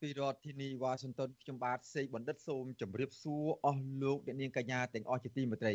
[0.00, 5.74] ពីរដ្ឋធានីវ៉ាស៊ីនតោនខ្ញុំបាទសេកបណ្ឌិតសូមជម្រាបសួរអស់លោកអ្នកនាងកញ្ញាទាំងអស់ជាទីមេត្រី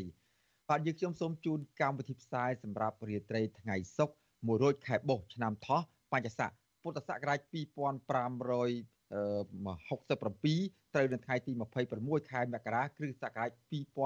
[0.69, 4.15] បាទយើងខ្ញុំសូមជូនកម្មវិធីផ្សាយសម្រាប់រាត្រីថ្ងៃសុក្រ
[4.47, 6.51] 100ខែបុស្សឆ្នាំថោះបញ្ញស័ក
[6.83, 11.51] ពុទ្ធសករាជ2567ត្រូវនៅថ្ងៃទី
[11.91, 13.49] 26ខែមករាគ្រិស្តសករាជ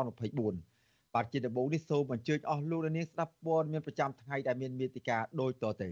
[0.08, 5.90] 2024បាទជាដំបូងនេះសូមអញ្ជើញអស់លោកអ្នកនាងស្ដាប់ព័ត៌មានប្រចាំថ្ងៃដែលមានមេតិការដូចតទៅ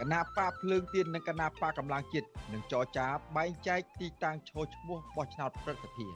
[0.00, 3.06] គណៈបកភ្លើងទៀននិងគណៈបកកម្លាំងជាតិនឹងចរចា
[3.36, 6.06] បែងចែកទីតាំងឈរឈ្មោះបោះឆ្នោតព្រឹទ្ធសភា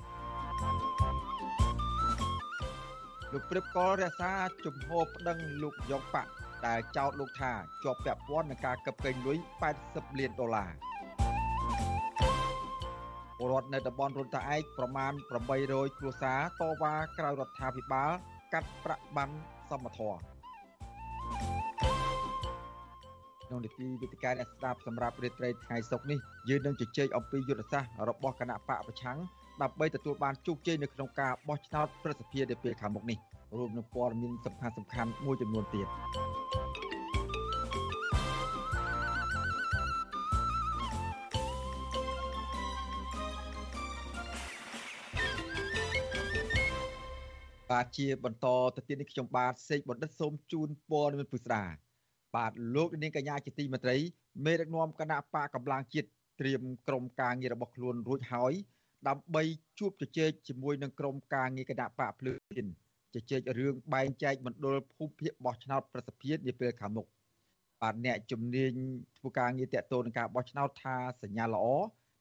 [3.32, 4.32] លោកព្រឹបកលរក្សា
[4.64, 6.30] ជំហរប្តឹងលោកយ៉ងប៉ាក់
[6.66, 7.52] ដែលចោទលោកថា
[7.84, 9.38] ជាប់ពាក់ព័ន្ធនឹងការកឹបកេងលុយ
[9.78, 10.70] 80លានដុល្លារ
[13.38, 15.12] ពលរដ្ឋនៅតំបន់រុនតាឯកប្រមាណ
[15.55, 18.10] 800គ្រួសារតវ៉ាក្រៅរដ្ឋាភិបាល
[18.52, 19.30] កាត់ប្រាក់បាន
[19.70, 20.33] សមធម៌
[23.46, 29.18] ក្នុងនីតិវិទ្យាអ្នកស្ដាប់សម្រាប់រាត្រីថ្ងៃសុក្រនេះយើងនឹងជជែកអំពីយុទ្ធសាស្ត្ររបស់គណៈបកប្រឆាំង
[29.62, 33.18] ដើម្បីទទួលបានជោគជ័យនៅក្នុងការបោះឆ្នោតប្រសិទ្ធភាពនាពេលខាងមុខនេះ
[33.58, 35.86] រួមនឹងព័ត៌មានសំខាន់សំខាន់មួយចំនួនទៀត
[47.70, 51.64] បាទជាបន្តទៅទៀតនេះខ្ញុំបាទសេកបណ្ឌិតសូមជូនព័ត៌មានពុស្ដា
[52.34, 53.96] បាទលោកនាងកញ្ញាជាទីមេត្រី
[54.45, 56.08] មេដឹកនាំគណៈបកកម្លាំងជាតិ
[56.40, 58.52] ត្រៀមក្រុមការងាររបស់ខ្លួនរួចហើយ
[59.08, 59.42] ដើម្បី
[59.78, 62.67] ជួបជជែកជាមួយនឹងក្រុមការងារគណៈបកភ្លើងទៀន
[63.14, 67.06] ជជែករឿងបែងចែកមណ្ឌលភូមិភាគបោះឆ្នោតប្រសិទ្ធភាពនាពេលខាងមុខ
[67.83, 68.72] បាទអ្នកជំនាញ
[69.18, 71.66] ធ្វើការងារតកតូននឹងការបោះឆ្នោតថាសញ្ញាល្អ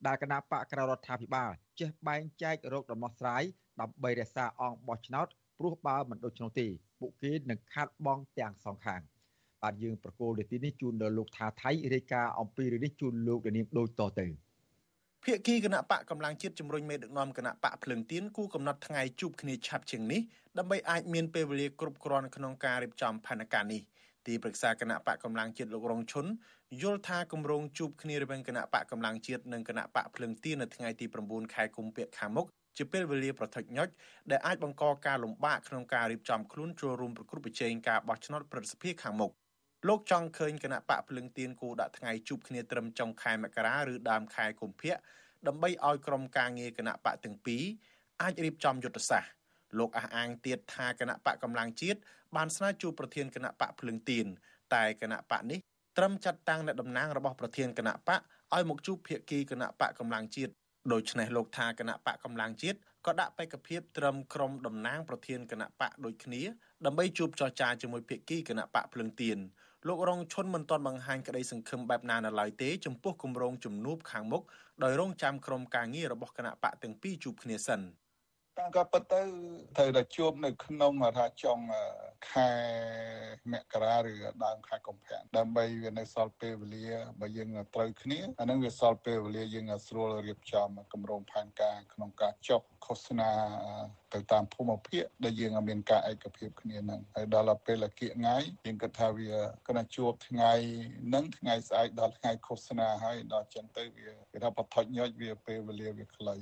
[0.08, 1.50] ដែលគណៈបកក្រៅរដ្ឋាភិបាល
[1.80, 3.44] ចេះបែងចែករោគដំណោះស្រាយ
[3.82, 5.28] ដើម្បីរក្សាអង្គបោះឆ្នោត
[5.60, 6.68] ព្រោះបើមិនដូច្នោះទេ
[7.00, 9.02] ពួកគេនឹងខាត់បងទាំងសងខាង
[9.64, 14.28] បាទយើងប្រកូលនាទីនេះជូនដល់លោកថាថៃរាយការណ៍អំពីរឿងនេះជូនលោកនាងដូចតទៅ
[15.26, 20.22] ភាគីគណៈបកកម្លាំងជាតិជំរុញមេដឹកនាំគណៈបកភ្លឹងទៀនគូកំណត់ថ្ងៃជួបគ្នាឆាប់ជាងនេះ
[20.58, 23.82] ដើម្បីអាចមានពេលវេលាគ្រប់គ្រាន់ក្នុងការរៀបចំផែនការនេះ
[24.28, 26.26] ទីប្រឹក្សាគណៈបកកម្លាំងជាតិលោករងឈុន
[26.82, 32.48] យល់ថាគម្រោងជួបគ្នារវាងគណៈបកកម្លាំងជាតិនិងគណៈបកភ្លឹងទៀននៅថ្ងៃទី9ខែកុម្ភៈខាងមុខ
[32.78, 33.88] ជាពេលវេលាប្រថុចញុច
[34.32, 39.32] ដែលអាចបង្កការលំបាកក្នុងការរៀបចំខ្លួនចូលរួមប្រគល់ប្រជែងការបោះឆ្នោតប្រសិទ្ធភាពខាងមុខ
[39.88, 44.96] លោកចង់ឃើញគណៈបកភ្លឹងទៀនគូដាក់ថ្ងៃជួបគ្នាត្រឹមចុងខែមករាឬដើមខែកុម្ភៈ
[45.48, 47.64] ដើម្បីឲ្យក្រុមការងារគណៈបកទាំងពីរ
[48.22, 49.32] អាចរៀបចំយុទ្ធសាស្ត្រ
[49.80, 52.00] លោកអះអាងទៀតថាគណៈបកកម្លាំងជាតិ
[52.36, 54.26] បានស្នើជួបប្រធានគណៈបកភ្លឹងទៀន
[54.74, 55.60] តែគណៈបកនេះ
[55.98, 58.20] ត្រឹមចាត់តាំងអ្នកតំណាងរបស់ប្រធានគណៈបក
[58.54, 60.52] ឲ្យមកជួបភាគីគណៈបកកម្លាំងជាតិ
[60.92, 66.42] ដូច្នេះលោកថាគណៈបកកម្លាំងជាតិក៏ដាក់បេក្ខភាពត្រឹមក្រុមតំណាងប្រធានគណៈបកដូចគ្នា
[66.86, 69.38] ដើម្បីជួបចរចាជាមួយភាគីគណៈបកភ្លឹងទៀន
[69.88, 74.44] លោករងឈុនមិនទាន់បង្ហាញក្តីសង្ឃឹមបែបណានៅឡើយទេចំពោះគម្រោងជំនួបខាងមុខ
[74.84, 77.82] ដោយរងចាំក្រុមការងាររបស់គណៈបកទាំងពីរជួបគ្នាសិន
[78.60, 79.22] តាមក៏ពិតទៅ
[79.78, 81.58] ត្រូវតែជួបនៅក្នុងថាចុង
[82.32, 82.50] ខែ
[83.52, 84.14] មករាឬ
[84.46, 86.88] ដើមខែកុម្ភៈដើម្បីវានៅសល់ពេលវេលា
[87.22, 93.32] បើយើងត្រូវគ្នាអានឹងវាសល់ពេលវេលាយើងស្រួលរៀបចំគម្រោងផែនការក្នុងការចុះឃោសនា
[94.14, 99.32] ទៅតាមភូមិភាគដែលយើងមានការឯកភាពគ្នានឹងហើយដល់ពេលគៀកថ្ងៃយើងគិតថាវា
[99.68, 100.52] គណៈជួបថ្ងៃ
[101.14, 106.38] នឹងថ្ងៃស្អែកដល់ថ្ងៃឃោសនាហើយដល់ចឹងទៅវាគេថាបថុចញុចវាពេលវេលាវាខ្លី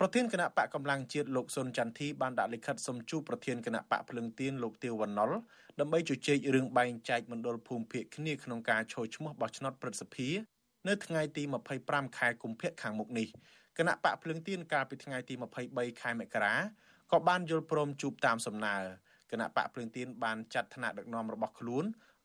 [0.00, 5.30] ប្រធានគណៈបកកម្លាំងជាតិលោកសុនចន្ទធីបានដាក់លិខិតសុំជួបប្រធានគណៈបកភ្លឹងទៀនលោកទាវវណ្ណុល
[5.80, 10.28] ដើម្បីជជែករឿងបែងចែកមណ្ឌលភូមិភាគគ្នាក្នុងការឈរឈ្មោះបោះឆ្នោតព្រឹទ្ធសភា
[10.88, 11.42] នៅថ្ងៃទី
[11.80, 13.28] 25ខែកុម្ភៈខាងមុខនេះ
[13.78, 15.34] គណៈបកភ្លឹងទៀនកាលពីថ្ងៃទី
[15.68, 16.54] 23ខែមករា
[17.12, 18.76] ក៏បានយល់ព្រមជួបតាមសំណើ
[19.32, 21.84] គណៈបកភ្លឹងទៀនបានចាត់ថ្នាក់ដឹកនាំរបស់ខ្លួន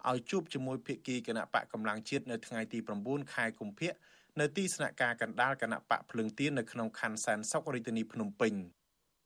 [0.09, 3.91] ឲ្យជួបជាមួយភាគីគណៈបកកម្លាំងជាតិនៅថ្ងៃទី9ខែកុម្ភៈ
[4.39, 8.53] នៅទីស្នាក់ការកណ្ដាលគណៈបកភ្លឹងទៀននៅក្នុងខណ្ឌសែនសុខរាជធានីភ្នំពេញ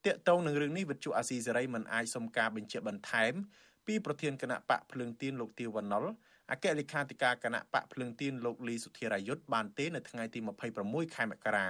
[0.06, 3.32] តាកតងនឹងរឿងនេះវិទ្យុអាស៊ីសេរីមិនអាចសុំការបញ្ជាក់បន្ថែម
[3.86, 6.04] ពីប្រធានគណៈបកភ្លឹងទៀនលោកទាវវណ្ណុល
[6.50, 10.38] អគ្គលេខាធិការគណៈបកភ្លឹងទៀនលោកលីសុធិរាយុទ្ធបានទេនៅថ្ងៃទី
[10.78, 11.68] 26ខែមករា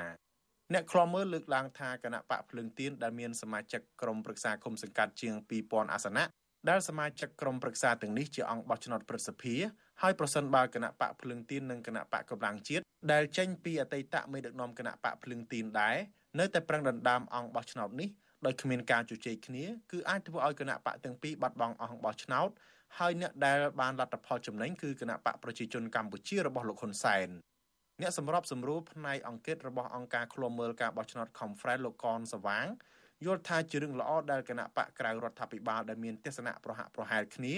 [0.73, 5.35] អ្នកខ្លាំមើលលើកឡើងថាគណៈបកភ្លឹងទៀនដែលមានសមាជិកក្រុមប្រឹក្សាគុំសង្កាត់ជាង
[5.65, 6.25] 2000អាសនៈ
[6.69, 9.57] ដែលសមាជិកក្រុមប្រឹក្សាទាំងនេះជាអង្គបោះឆ្នោតព្រឹទ្ធសភា
[10.03, 12.83] ហើយប្រសិនបើគណៈបកភ្លឹងទៀននិងគណៈបកកម្លាំងជាតិ
[13.13, 15.97] ដែលចេញពីអតីតមេដឹកនាំគណៈបកភ្លឹងទៀនដែរ
[16.39, 18.09] នៅតែប្រឹងដណ្ដើមអង្គបោះឆ្នោតនេះ
[18.47, 22.49] ដោយគ្មានការជជែកគ្នាគឺអាចធ្វើឲ្យគណៈបកទាំងពីរបាត់បង់អង្គបោះឆ្នោត
[22.99, 27.29] ហើយអ្នកដែលបានលទ្ធផលចំណេញគឺគណៈបកប្រជាជនកម្ពុជារបស់លោកហ៊ុនសែន
[28.01, 32.67] អ្នកសម្របសម្រួលផ្នែកអង្គការរបស់អង្គការឃ្លាំមើលការបោះឆ្នោត Conference លោកកនសវាង
[33.25, 37.55] យល់ថាជារឿងល្អដែលគណៈបកក្រៅរដ្ឋាភិបាលដែលមានទស្សនៈប្រហាក់ប្រហែលគ្នា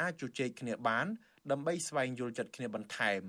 [0.00, 1.06] អាចជជែកគ្នាបាន
[1.50, 3.22] ដើម្បីស្វែងយល់ចិត្តគ្នាបន្ថែម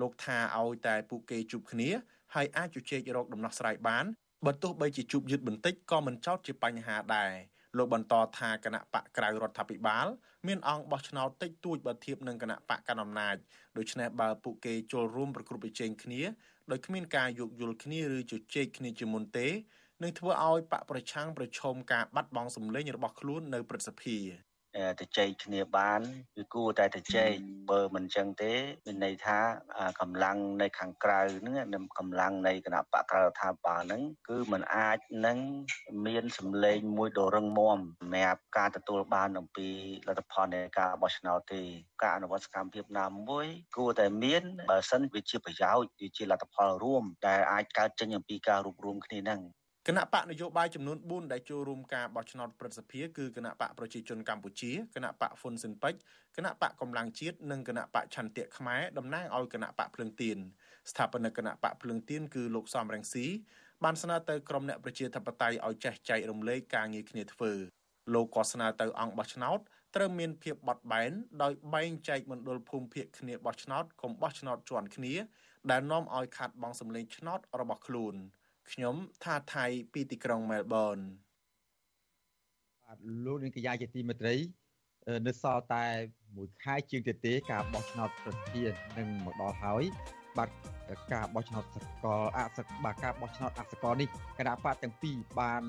[0.00, 1.90] លោកថាឲ្យតែពួកគេជួបគ្នា
[2.34, 4.04] ហើយអាចជជែករកដំណោះស្រាយបាន
[4.46, 7.32] បើទោះបីជាជួបយឺតបន្តិចក៏មិនចោទជាបញ្ហាដែរ
[7.76, 10.06] លោកបន្តថាគណៈបកក្រៅរដ្ឋាភិបាល
[10.46, 13.36] មានអង្គបោះឆ្នោតតិចតួចបើធៀបនឹងគណៈបកកណ្ដាលអំណាច
[13.76, 16.22] ដូច្នេះបើពួកគេចូលរួមប្រគល់ប្រជែងគ្នា
[16.70, 19.48] ដោយគ្មានការយោគយល់គ្នាឬជជែកគ្នាជាមុនទេ
[20.02, 24.18] នឹងធ្វើឲ្យបកប្រឆាំងប្រឈមការបាត់បង់សម្លេងរបស់ខ្លួននៅព្រឹទ្ធសភា
[24.99, 26.01] ទៅចែកគ្នាបាន
[26.35, 27.31] គឺគួរតែទៅចែក
[27.71, 28.53] បើមិនចឹងទេ
[28.85, 29.39] មានន័យថា
[30.01, 35.37] កម្លាំងនៅខាងក្រៅហ្នឹងនិងកម្លាំងនៃគណៈបកក្រៅរដ្ឋាភិបាលហ្នឹងគឺมันអាចនឹង
[36.07, 39.69] មានសម្លេងមួយដ៏រឹងមាំសម្រាប់ការទទួលបានអំពី
[40.07, 41.61] លទ្ធផលនៃការបោះឆ្នោតទេ
[42.03, 43.47] ការអនុវត្តសកម្មភាពណាមួយ
[43.77, 49.41] គួរតែមានបើសិនវាជាប្រយោជន៍វាជាលទ្ធផលរួមដែលអាចកើតចេញអំពីការរួបរวมគ្នាហ្នឹង
[49.88, 56.00] គណៈបកនយោបាយចំនួន4ដែលចូលរួមការបោះឆ្នោតព្រឹទ្ធសភាគឺគណៈបកប្រជាជនកម្ពុជាគណៈបកហ៊ុនស៊ិនពេជ្រ
[56.36, 60.38] គណៈបកកម្លាំងជាតិនិងគណៈបកឆន្ទៈខ្មែរតំណាងឲ្យគណៈបកភ្លឹងទៀន
[60.90, 63.26] ស្ថាបនិកគណៈបកភ្លឹងទៀនគឺលោកសំរងស៊ី
[63.84, 67.52] បានស្នើទៅក្រមអ្នកប្រជាធិបតេយ្យឲ្យចេះចែករំលែកការងារគ្នាធ្វើ
[68.14, 69.58] លោកក៏ស្នើទៅអង្គបោះឆ្នោត
[69.96, 71.10] ត្រូវមានភាពបត់បែន
[71.42, 75.14] ដោយបែងចែកមណ្ឌលភូមិភាគគ្នាបោះឆ្នោតកុំបោះឆ្នោតជាន់គ្នា
[75.70, 78.16] ដែលនាំឲ្យខាត់បងសម្លេងឆ្នោតរបស់ខ្លួន។
[78.70, 80.98] ខ្ញុំថាថៃពីទីក្រុងមែលប៊ន
[82.84, 84.34] បាទលោកនាងកញ្ញាជាទីមេត្រី
[85.26, 85.86] នៅសល់តែ
[86.36, 89.84] មួយខែជាងទៀតទេការបោះឆ្នោតប្រធាននឹងមកដល់ហើយ
[90.38, 90.48] បាទ
[91.12, 94.08] ការបោះឆ្នោតសកលអសកបាទការបោះឆ្នោតអសកលនេះ
[94.38, 95.62] គណៈបកទាំងពីរបាន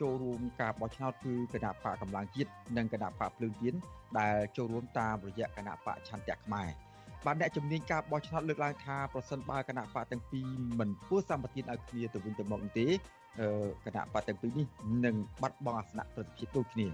[0.00, 3.74] ចូលរួមការបោះឆ្នោតគឺគណៈបកកម្លាំងជាតិនិងគណៈបកភ្លើងទៀន
[4.18, 6.85] ដែលចូលរួមតាមរយៈគណៈបកឆន្ទៈខ្មែរ
[7.24, 10.46] បាទអ្នកជំនាញការបោះឆ្នោតលើកឡើងថាប្រសិនបើគណៈបកទាំងពីរ
[10.78, 12.86] មិនពោះសម្បទានឲ្យគ្នាទៅវិញទៅមកនោះទេ
[13.86, 14.66] គណៈបកទាំងពីរនេះ
[15.04, 16.86] នឹងបាត់បង់អាសនៈប្រតិភិដូចគ្នា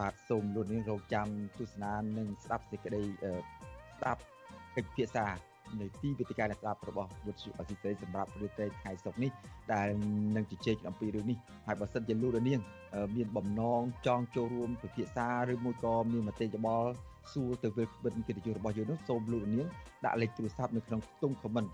[0.00, 1.26] បាទសូមលោកនាងរងចាំ
[1.58, 3.02] ទស្សនានិងស្ដាប់សេចក្តី
[3.98, 4.20] ស្ដាប់
[4.76, 5.26] កិច្ចពិភាក្សា
[5.80, 9.30] នៅទីវេទិកាអ្នកស្ដាប់របស់វិទ្យុអសិរ័យសម្រាប់ព្រឹត្តិថ្ងៃសុក្រនេះ
[9.72, 9.88] ដែល
[10.36, 12.60] នឹងជជែកអំពីរឿងនេះហើយបើសិនជាលោកនាង
[13.16, 16.92] មានបំណងចង់ចូលរួមពិភាក្សាឬមួយក៏មានមតិយោបល់
[17.32, 19.66] សួរទៅវិលបិទកិត្តិយសរបស់យើងនោះសូមលោកនាង
[20.04, 21.68] ដាក់លេខទូរស័ព្ទនៅក្នុងខ្ទង់ comment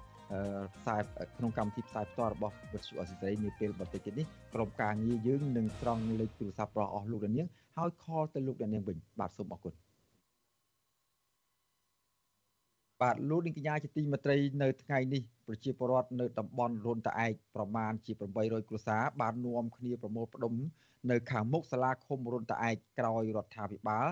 [0.77, 1.01] ផ្សាយ
[1.37, 9.75] ក្នុងកម្មវិធីផ្សាយផ្ទាល់របស់វិទ្យុអសិរ័យនាពេលបន្តិចទៀតនេះក្រុមការងារយើងនឹងត្រង់លេខទូរស័ព្ទរបស់អស់លោកនាងហើយខលទៅលោកនាងវិញបាទសូមអរគុណ
[13.03, 20.55] បាទលោកនាងកញ្ញាជាទីមេត្រីនៅថ្ងៃនេះប្រជាពលរដ្ឋនៅតំបន់រុនតាឯកប្រមាណជា800គ្រួសារបាននាំគ្នាប្រមូលផ្ដុំ
[21.11, 24.07] នៅខាងមុខសាលាឃុំរុនតាឯកក្រោយរដ្ឋាភិបាល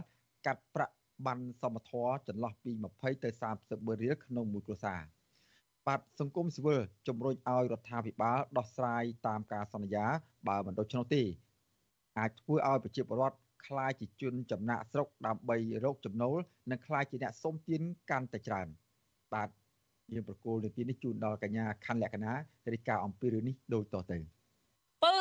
[0.46, 0.94] កាត់ប្រាក់
[1.26, 3.31] បានសមធម៌ចន្លោះពី20ទៅ
[3.62, 5.00] 30រៀលក្នុងមួយគ្រួសារ
[5.87, 10.07] បាទសង្គមស៊ីវិលជំរុញឲ្យរដ្ឋាភិបាលដោះស្រាយតាមការសន្យា
[10.49, 11.23] បើមិនដូច្នោះទេ
[12.19, 16.37] អាចធ្វើឲ្យប្រជាពលរដ្ឋខ្លាយជាជនចំណាក់ស្រុកដើម្បីរកចំណូល
[16.71, 18.69] និងខ្លាយជាអ្នកសុំទានកាន់តែច្រើន
[19.35, 19.49] បាទ
[20.14, 22.33] យើងប្រកូលនាទីនេះជូនដល់កញ្ញាខណ្ឌលក្ខណា
[22.73, 24.19] រាជការអំពីរឿងនេះដូចតទៅ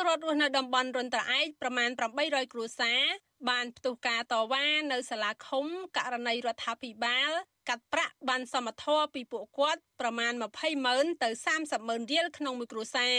[0.02, 1.90] លរដ្ឋរស់នៅតំបន់រុនត្រឯកប្រមាណ
[2.20, 3.00] 800គ្រួសារ
[3.48, 7.30] បានផ្ទុះការតវ៉ានៅសាលាឃុំករណីរដ្ឋាភិបាល
[7.68, 11.28] កាត់ប្រាក់បានសមធម៌ពីពួកគាត់ប្រមាណ20ម៉ឺនទៅ
[11.58, 13.18] 30ម៉ឺនរៀលក្នុងមួយគ្រួសារ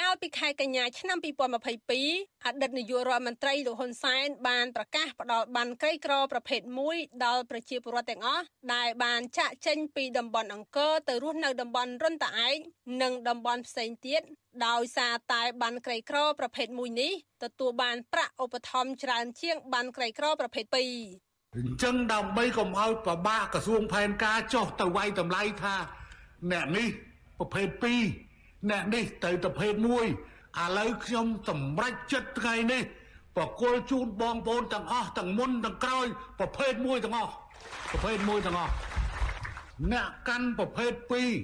[0.00, 1.18] កាលពីខែកញ្ញាឆ្នាំ
[1.82, 12.56] 2022អតីតនាយករដ្ឋមន្ត្រីលោកហ៊ុនសែនបានប្រកាសផ្ដល់បានក្រីក្រប្រភេទមួយដល់ប្រជាពលរដ្ឋទាំងអស់ដែលបានចាក់ចេញពីតំបន់អង្គរទៅរស់នៅតំបន់រុនតាឯក
[13.02, 14.22] និងតំបន់ផ្សេងទៀត
[14.66, 17.12] ដោយសារតែបានក្រីក្រប្រភេទមួយនេះ
[17.44, 20.76] ទទួលបានប្រាក់ឧបត្ថម្ភច្រើនជាងបានក្រីក្រប្រភេទ2
[21.56, 25.76] អញ្ចឹងដើម្បីកុំឲ្យប្របាកក្រសួងផែនការចុះទៅវាយតម្លៃថា
[26.52, 26.88] អ្នកនេះ
[27.38, 28.35] ប្រភេទ2
[28.70, 30.06] អ្នកនេះទៅទៅភេទមួយ
[30.62, 32.82] ឥឡូវខ្ញុំសម្រេចចិត្តថ្ងៃនេះ
[33.36, 36.06] បកគលជូនបងប្អូនទាំងអស់ទាំងមុនទាំងក្រោយ
[36.38, 37.32] ប្រភេទមួយទាំងអស់
[37.90, 38.72] ប្រភេទមួយទាំងអស់
[39.92, 40.92] អ្នកកាន់ប្រភេទ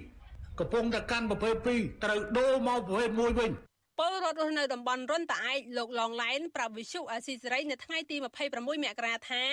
[0.04, 3.50] 2កំពុងតែកាន់ប្រភេទ2ត្រូវដូរមកប្រភេទ1វិញ
[3.98, 8.16] ពលរដ្ឋរស់នៅតំបន់រុនតាឯកលោកឡងឡែនប្រាប់វិសុអាស៊ីសេរីនៅថ្ងៃទី
[8.50, 9.44] 26មករាថា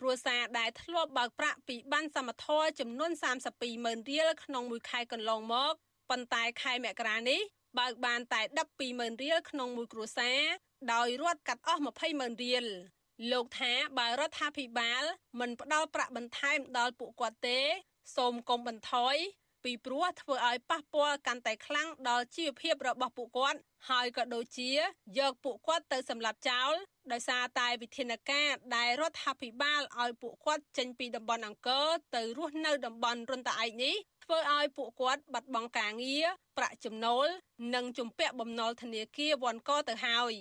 [0.00, 3.10] គ្រួសារដែលធ្លាប់បើកប្រាក់ពីបានសមត្ថៈចំនួន
[3.48, 5.74] 32ម៉ឺនរៀលក្នុងមួយខែកន្លងមក
[6.10, 7.40] ប៉ុន្តែខែមករានេះ
[7.78, 8.40] បើកបានតែ
[8.82, 10.40] 120,000រៀលក្នុងមួយគ្រួសារ
[10.92, 12.66] ដោយរដ្ឋកាត់អស់20,000រៀល
[13.32, 15.02] លោកថាបើរដ្ឋាភិបាល
[15.40, 17.60] មិនផ្ដល់ប្រាក់បន្ថែមដល់ពួកគាត់ទេ
[18.16, 19.16] សូមកុំបន្ថយ
[19.64, 23.58] ពីព្រោះធ្វើឲ្យប៉ះពាល់កាន់តែខ្លាំងដល់ជីវភាពរបស់ពួកគាត់
[23.90, 24.70] ហើយក៏ដូចជា
[25.18, 26.72] យកពួកគាត់ទៅសម្លាប់ចោល
[27.12, 33.94] ដោយសារតែវិធានការដែលរដ្ឋាភិបាលឲ្យពួកគាត់ចេញពីតំបន់អង្គរទៅរស់នៅតំបន់រុនតាឯកនេះ
[34.26, 36.26] ធ្វើឲ្យពួកគាត់បាត់បង់ការងារ
[36.58, 37.26] ប្រាក់ចំណូល
[37.74, 40.32] និងជំពាក់បំណុលធនាគារវ៉ាន់កទៅហើយ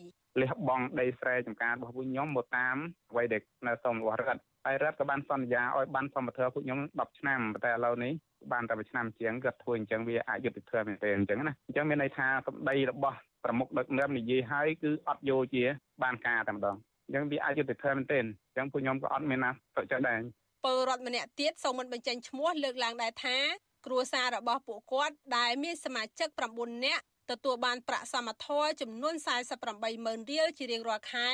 [0.41, 2.77] លះបង់ដីស្រែចម្ការរបស់ពួកខ្ញុំមកតាម
[3.11, 8.13] អ្វីដែលនៅសមរបស់រដ្ឋហើយរដ្ឋក៏បានសន្យាឲ្យបានសមត្ថភាពពួកខ្ញុំ10ឆ្នាំតែឥឡូវនេះ
[8.51, 15.63] បានតែមួយឆ្នាំជាងគាត់ធ្វើអញ្ចឹងវាអយុត្តិធម៌មែនទេអញ្ចឹងណាអញ្ចឹងមានន័យថាសម្ដីរបស់ប្រមុខដឹកនាំនិយាយហើយគឺអត់យោជា
[16.03, 16.75] បានការតែម្ដង
[17.05, 20.19] អញ្ចឹងវាអយុត្តិធម៌មែនទេអញ្ចឹងពួកខ្ញុំក៏អត់មានណាសុខចិត្តដែរ
[20.65, 23.37] ពលរដ្ឋម្នាក់ទៀតសូមមិនបញ្ចេញឈ្មោះលើកឡើងដែរថា
[23.85, 29.15] គ្រួសាររបស់ពួកគាត់ដែលមានសមាជិក9នាក់ទទួលបានប្រាក់សមត្ថៈចំនួន
[29.59, 31.29] 48ម៉ឺនរៀលជារៀងរាល់ខែ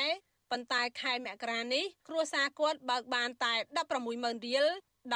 [0.50, 4.66] ប៉ុន្តែខែមករានេះគ្រួសារគាត់បើកបានតែ16ម៉ឺនរៀល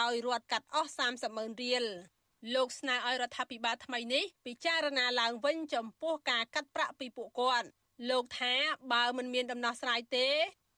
[0.00, 1.84] ដោយរដ្ឋកាត់អស់30ម៉ឺនរៀល
[2.54, 7.68] លោកស្នើឲ្យរដ្ឋាភិបាលថ្មីនេះពិចារណាឡើងវិញចំពោះការកាត់ប្រាក់ពីពួកគាត់
[8.10, 8.54] លោកថា
[8.92, 10.28] បើមិនមានដំណោះស្រាយទេ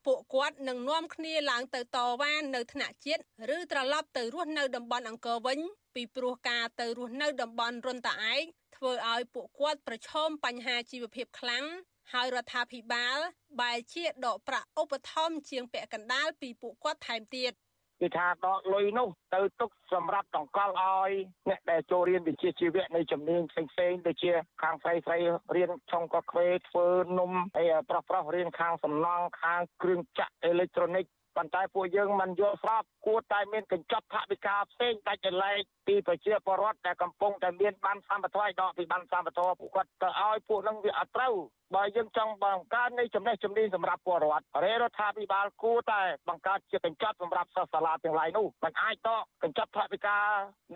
[0.06, 3.22] ពួកគាត់នឹងនាំគ្នាឡើងទៅតវ៉ានៅថ្នាក់ជាតិ
[3.56, 5.58] ឬត្រឡប់ទៅរស់នៅតំបន់អង្គរវិញ
[5.99, 8.43] ពីព្រោះការទៅរស់នៅតំបន់រុនតាឯក
[8.76, 11.64] ធ្វើឲ្យពួកគាត់ប្រឈមបញ្ហាជីវភាពខ្លាំង
[12.12, 13.19] ហើយរដ្ឋាភិបាល
[13.61, 17.52] បែរជាដកប្រាក់ឧបត្ថម្ភជាងពាក់កណ្ដាលពីពួកគាត់ថែមទៀត
[18.00, 21.11] គឺថាដកលុយនោះទៅទុកសម្រាប់តង្កល់ឲ្យ
[21.49, 24.31] អ្នកដែលចូលរៀនវិជ្ជាជីវៈនៃជំនាញផ្សេងៗដូចជា
[24.62, 25.19] ខាងស្រីស្រី
[25.57, 26.87] រៀនឆុងកាហ្វេធ្វើ
[27.19, 31.05] នំហើយប្រុសប្រុសរៀនខាងសំណង់ខាងគ្រឿងចក្រអេឡិចត្រូនិក
[31.38, 41.35] ប៉ុន្តែពួកយើងមិនយល់ស្របគួរតែមានកញ្ចប់ថវិកាផ្សេងដាច់ចលែកពីប្រជាពលរដ្ឋដែលកំពុងតែមានបានសម្បត្តិឲ្យដកពីបានសម្បត្តិពួកគាត់ទៅឲ្យពួកនឹងវាអត់ត្រូវ
[41.76, 50.18] បើយើងចង់បង្កើននៃចំណេះជំនាញសម្រាប់ពលរដ្ឋរាជរដ្ឋាភិបាលគួរតែបង្កើតជាកញ្ចប់សម្រាប់សិស្សសាលាទាំងឡាយនោះមិនអាចតកកញ្ចប់ថវិកា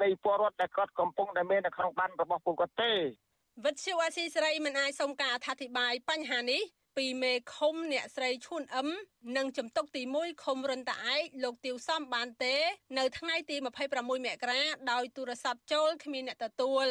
[0.03, 2.93] នៃពលរដ្ឋដែលគាត់កំពុងតែមាននៅក្នុងបានរបស់ពួកគាត់ទេ
[3.65, 6.63] វិទ្យុអស៊ីសេរីមិនអាចសុំការអធិប្បាយបញ្ហានេះ
[6.97, 8.89] ពីមេឃុំអ្នកស្រីឈួនអឹម
[9.37, 12.57] និងចំតុកទី1ឃុំរិនតាឯកលោកទៀវសំបានទេ
[12.99, 16.87] នៅថ្ងៃទី26មករាដោយទូរស័ព្ទចូលគ្មានអ្នកទទួល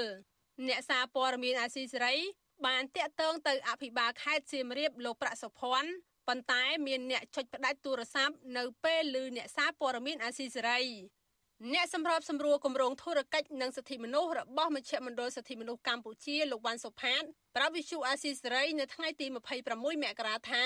[0.68, 2.16] អ្នកសារព័ត៌មានអាស៊ីសេរី
[2.66, 5.92] បានតាក់ទងទៅអភិបាលខេត្តសៀមរាបលោកប្រាក់សុភ័ណ្ឌ
[6.28, 10.82] ប៉ុន្តែមានអ្នកចុចផ្ដាច់ទូរស័ព្ទនៅពេលឮអ្នកសារព័ត៌មានអាស៊ីសេរី
[11.70, 17.24] អ្នកសម្របសម្រួលគម្រោងធុរកិច្ចនិងសិទ្ធិមនុស្សរបស់មជ្ឈមណ្ឌលសិទ្ធិមនុស្សកម្ពុជាលោកវ៉ាន់សុផាត
[17.56, 19.26] ប្រាប់វិសុអាស៊ីសេរីនៅថ្ងៃទី
[19.66, 20.66] 26មករាថា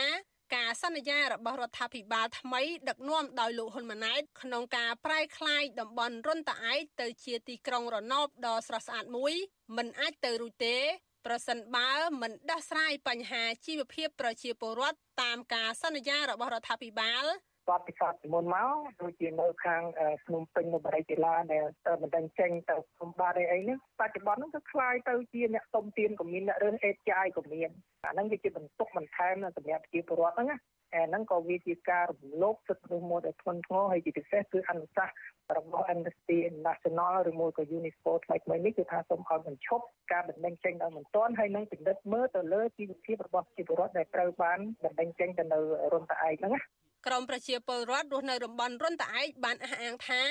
[0.56, 9.34] ការសន្យារបស់រដ្ឋាភិបាលថ្មីដឹកនាំដោយលោកហ៊ុនម៉ាណែតក្នុងការប្រែក្លាយតំបន់រុនតាឯកទៅជាទីក្រុងរណបដ៏ស្រស់ស្អាតមួយ
[9.78, 10.78] មិនអាចទៅរួចទេ
[11.26, 17.26] ប្រសិនបើមិនដោះស្រាយបញ្ហាជីវភាពប្រជាពលរដ្ឋតាមការសន្យារបស់រដ្ឋាភិបាល
[17.69, 19.83] បទពិសោធន៍ពីមុនមកដូចជានៅខាង
[20.27, 21.65] ភ្នំពេញនៅបរិយាកេឡាដែល
[22.03, 27.71] មិនដឹងចេញទៅភ្នំបាទអីអីហ្នឹងបច្ចុប្បន្នហ្នឹងគឺคล้ายទៅជាអ្នកសុំទានក៏មានអ្នករឿងអេតចាយក៏មាន
[28.05, 30.59] អាហ្នឹងវាជាបន្ទុកបន្ថែមសម្រាប់ប្រជាពលរដ្ឋហ្នឹងណា
[30.95, 35.15] អាហ្នឹងក៏វាជាការរំលោភសិទ្ធិមនុស្សមួយដែលធ្ងន់ធ្ងរហើយជាពិសេសគឺអនុសាសន៍
[35.57, 45.59] របស់ Amnesty International ឬមួយក៏ UNESCO ថ្មីថ្មីនេះគឺថាសូមឲ្យបញ្ឈប់ការបណ្ដឹងចេញដោយមិនទាន់ហើយនឹងពិនិត្យមើលទៅលើជីវភាពរបស់ប្រជាពលរដ្ឋដែលត្រូវបានបណ្ដឹងចេញទៅនៅ
[45.93, 46.63] រុនតាឯកហ្នឹងណា
[47.08, 50.24] ក្រមប្រជាពលរដ្ឋរស់នៅតំបន់រុនតាឯកបានអះអាងថា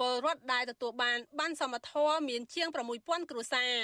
[0.00, 2.68] ពលរដ្ឋដែលទទួលបានបានសមត្ថៈមានជាង
[2.98, 3.78] 6000គ្រួសារ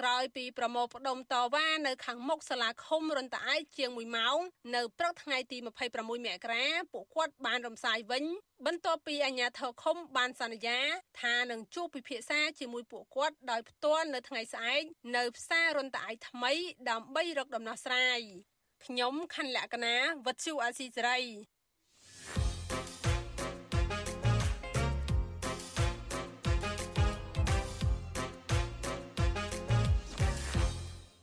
[0.00, 4.38] ក្រោយពីប្រមូលផ្ដុំតវ៉ានៅខាងមុខសាលាឃុំរុនតាឯកជាង1ម៉ោង
[4.74, 8.24] នៅព្រឹកថ្ងៃទី26មករាពួកគាត់បានរំសាយវិញ
[8.66, 10.78] បន្ទាប់ពីអាជ្ញាធរឃុំបានសន្យា
[11.22, 14.82] ថានឹងជួបពិភាក្សាជាមួយពួកគាត់ដោយផ្ទាល់នៅថ្ងៃស្អែក
[15.16, 16.52] នៅផ្សាររុនតាឯកថ្មី
[16.90, 18.20] ដើម្បីរកដំណោះស្រាយ
[18.84, 19.96] ខ្ញុំខណ្ឌលក្ខណា
[20.26, 21.20] វັດឈូអាស៊ីសេរី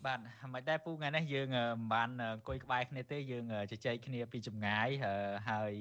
[0.10, 0.20] បាទ
[0.54, 4.88] មិនដែរពូថ្ងៃនេះយើងមិនបានអង្គុយក្បែរគ្នាទេយើងជជែកគ្នាពីចម្ងាយ
[5.50, 5.74] ហើយ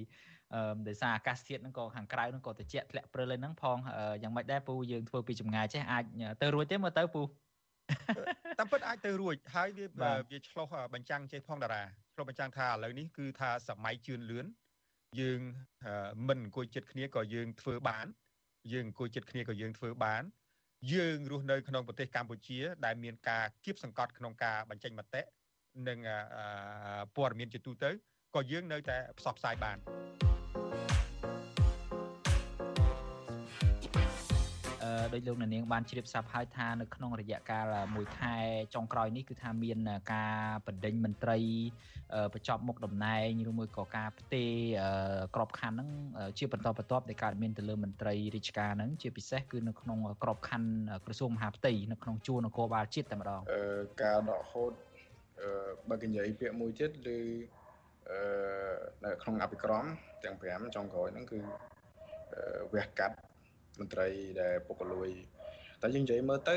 [0.54, 3.78] អឺដោយសារអាកាសធាតុហ្នឹងក៏ខាងក្រៅហ្នឹងក៏ត្រជាក់ធ្លាក់ព្រិលហ្នឹងផង
[4.22, 6.04] យ៉ាងម៉េចដែរពូយើងធ្វើពីចម្ងាយចេះអាច
[6.42, 7.22] ទៅរួចទេមើលទៅពូ
[8.58, 9.86] តាមពិតអាចទៅរួចហើយវា
[10.30, 11.82] វាឆ្លោះបញ្ចាំងចេះផងតារា
[12.14, 14.46] ឆ្លោះបញ្ចាំងថាឥឡូវនេះគឺថាសម័យជឿនលឿន
[15.20, 15.40] យើង
[16.28, 18.06] មិនអង្គុយចិត្តគ្នាក៏យើងធ្វើបាន
[18.72, 20.22] យើងអង្គុយចិត្តគ្នាក៏យើងធ្វើបាន
[20.92, 25.22] យើងរស់នៅក្នុងប្រទេសកម្ពុជា ដែលមានការគៀបសង្កត់ក្នុងការបញ្ចេញមតិ
[25.88, 25.98] និង
[27.16, 27.90] ព័ត៌មានជាទូទៅ
[28.34, 29.78] ក៏យើងនៅតែផ្សព្វផ្សាយបាន
[35.12, 37.64] ដោយលោកនាងបានជ្រាបស្រាប់ហើយថានៅក្នុងរយៈកាល
[37.96, 38.36] មួយខែ
[38.74, 39.78] ចុងក្រោយនេះគឺថាមាន
[40.12, 40.36] ការ
[40.66, 41.38] បណ្ដេញមន្ត្រី
[42.34, 44.50] បញ្ចប់មុខតំណែងឬមួយក៏ការផ្ទេរ
[45.34, 45.88] ក្របខ័ណ្ឌហ្នឹង
[46.38, 50.70] ជាបន្តបន្ទាប់ដែលកើតមានទៅលើមន្ត្រីរាជការហ្នឹងជាពិសេសគឺនៅក្នុងក្របខ័ណ្ឌ
[51.06, 53.40] ក្រសួងមហាផ្ទៃនៅក្នុងជួរនគរបាលជាតិតែម្ដង
[54.02, 54.72] ការដកហូត
[55.88, 57.18] បើកញ្ញៃពាក្យមួយទៀតឬ
[58.10, 58.18] អឺ
[59.04, 59.84] នៅក្នុងអភិក្រម
[60.24, 61.38] ទាំង5ចុងក្រោយហ្នឹងគឺ
[62.74, 63.16] វះកាត់
[63.80, 64.08] មន្ត្រី
[64.40, 65.10] ដែលពុករលួយ
[65.82, 66.56] តែយើងនិយាយមើលទៅ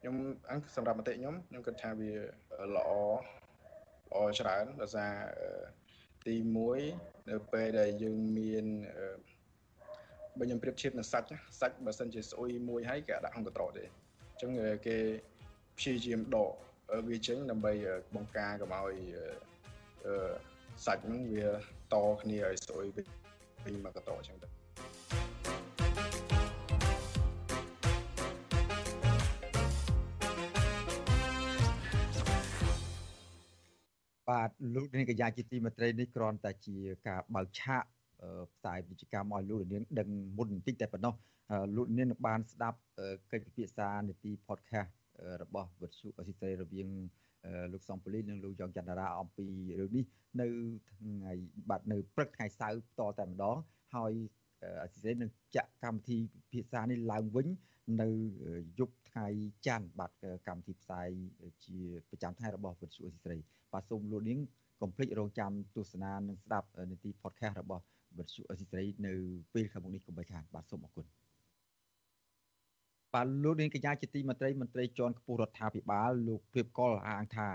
[0.00, 0.16] ខ្ញុំ
[0.50, 2.12] អង្គសម្រាប់មតិខ្ញុំខ្ញុំគិតថាវា
[2.76, 2.90] ល្អ
[4.10, 5.12] ល្អច្រើនដោយសារ
[6.26, 6.34] ទី
[6.82, 8.64] 1នៅពេលដែលយើងមាន
[10.38, 11.28] បើខ្ញុំប្រៀបធៀបនឹងសាច់
[11.60, 14.50] សាច់បើសិនជាស្អុយមួយហើយគេដាក់ក្នុងកន្ត្រកទេអញ្ចឹង
[14.86, 14.96] គេ
[15.78, 16.52] ព្យាយាមដក
[17.08, 17.72] វាចេញដើម្បី
[18.14, 18.94] បង្ការកុំឲ្យ
[20.86, 21.46] សាច់ហ្នឹងវា
[21.92, 22.86] តគ្នាឲ្យស្អុយ
[23.64, 24.55] វិញមកកន្ត្រកអញ្ចឹងទៅ
[34.30, 36.76] បាទលោកនាងកញ្ញាជាទីមេត្រីនេះគ្រាន់តែជា
[37.08, 37.82] ការបើកឆាក
[38.54, 41.14] ផ្សាយវិជ្ជាកម្មឲ្យលោកនាងដឹងមុនបន្តិចតែប៉ុណ្ណោះ
[41.76, 42.78] លោកនាងនឹងបានស្ដាប់
[43.32, 44.90] កិច្ចពិភាក្សានីតិ podcast
[45.42, 46.88] របស់វិទ្យុអសិរ័យរវាង
[47.72, 49.46] លោកសំពូលីនិងលោកយ៉ងច័ន្ទរាអំពី
[49.80, 50.04] រឿងនេះ
[50.40, 50.48] នៅ
[50.90, 51.32] ថ្ងៃ
[51.68, 53.56] បាទនៅព្រឹកថ្ងៃសៅរ៍ផ្ទាល់តែម្ដង
[53.94, 54.12] ហើយ
[54.82, 57.46] អសិរ័យនឹងចាក់កម្មវិធីពិភាក្សានេះឡើងវិញ
[58.02, 58.08] នៅ
[58.78, 59.30] យប់ ថ្ងៃ
[59.66, 60.12] ច័ន្ទបាទ
[60.48, 61.08] កម្មវិធីផ្សាយ
[61.66, 63.40] ជាប្រចាំថ្ងៃរបស់វិទ្យុអសិរ័យ
[63.72, 64.38] បាទសូមលោកនាង
[64.82, 67.84] កុំភ្លេចរងចាំទស្សនានិងស្ដាប់នីតិ podcast របស់
[68.18, 69.12] វិទ្យុអសិរ័យនៅ
[69.54, 71.06] ពេលខាងមុខនេះកុំបីខានបាទសូមអរគុណ
[73.14, 77.48] បាទលោកនាងកញ្ញាជាទីមន្ត្រីមន្ត្រីជាន់ខ្ពស់រដ្ឋាភិបាលលោកព្រៀបកុលអាងថា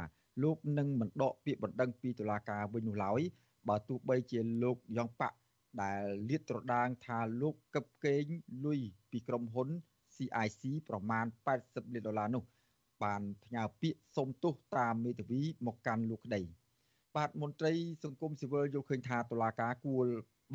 [0.44, 3.22] លោកនឹងមិនដកពាក្យបណ្ដឹងពីតុលាការវិញនោះឡើយ
[3.70, 5.38] បើទោះបីជាលោកយ៉ងប៉ាក់
[5.82, 8.26] ដែលលាតត្រដាងថាលោកកឹបកេង
[8.66, 8.80] លុយ
[9.12, 9.70] ពីក្រុមហ៊ុន
[10.22, 11.26] CIC ប្រមាណ
[11.60, 12.44] 80លានដុល្លារនោះ
[13.04, 16.42] បានផ្ញើពាក្យសុំទោសតាមមេធាវីមកកាន់លោកក្តី
[17.16, 20.06] បាទមន្ត្រីសង្គមស៊ីវិលយល់ឃើញថាតុលាការគួរ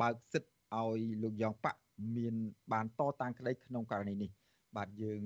[0.01, 1.79] បើកសិទ្ធឲ្យលោកយ៉ងប៉ាក់
[2.17, 2.35] មាន
[2.73, 4.29] បានតតាំងក្តីក្នុងករណីនេះ
[4.77, 5.21] បាទយើង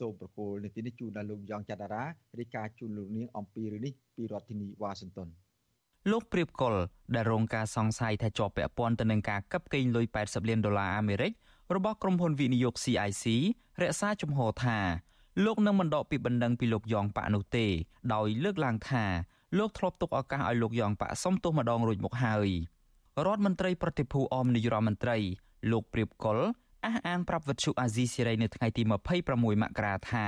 [0.00, 2.04] សូមប្រកូលនីតិនេះជូនដល់លោកយ៉ងច័ន្ទរា
[2.38, 5.28] រាយការណ៍ជូនលោកនាងអំពីរឿងនេះពីរដ្ឋធានីវ៉ាស៊ីនតោន
[6.10, 6.74] លោកព្រៀបកុល
[7.14, 11.32] ដែលរងការសង្ស័យថាជាប់ពាក់ព័ន្ធទៅនឹងការកឹបកេងលុយ80លានដុល្លារអាមេរិក
[11.72, 13.24] របស់ក្រុមហ៊ុនវិនិយោគ CIC
[13.82, 14.78] រក្សាជំហរថា
[15.44, 17.66] លោកនឹងមិនដកពីបណ្ដឹងពីលោកយ៉ងប៉ាក់នោះទេ
[18.14, 19.04] ដោយលើកឡើងថា
[19.58, 22.48] លោកធ្លាប់ទុកឱកាសឲ្យលោកយ៉ងប៉ាក់សុំទោសម្ដងរួចមកហើយ
[23.26, 25.16] រដ្ឋមន្ត្រីប្រតិភូអមនាយរដ្ឋមន្ត្រី
[25.70, 26.38] លោកព្រៀបកុល
[26.84, 28.82] អះអាងប្រាប់វិទ្យុអាស៊ីសេរីនៅថ្ងៃទី
[29.22, 30.24] 26មករាថា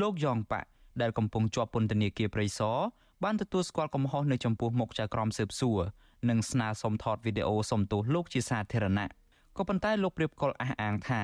[0.00, 0.68] លោកយ៉ងប៉ាក់
[1.00, 2.78] ដែលកំពុងជាប់ពន្ធនាគារព្រៃសរ
[3.24, 5.80] បានទទួលស្គាល់កំហុសនៅចំពោះមុខចៅក្រមស៊ើបសួរ
[6.28, 9.08] និងស្នើសុំថតវីដេអូសុំទោសលោកជាសាធារណៈ
[9.56, 11.22] ក៏ប៉ុន្តែលោកព្រៀបកុលអះអាងថា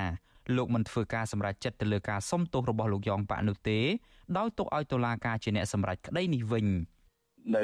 [0.57, 3.79] លោកមិនធ្វើការសម្រេចចិត្តទៅលើការសុំទោសរបស់លោកយ៉ងប៉ាក់នោះទេ
[4.37, 6.67] ដោយទុកឲ្យតុលាការជាអ្នកសម្រេចក្តីនេះវិញ
[7.55, 7.63] នៅ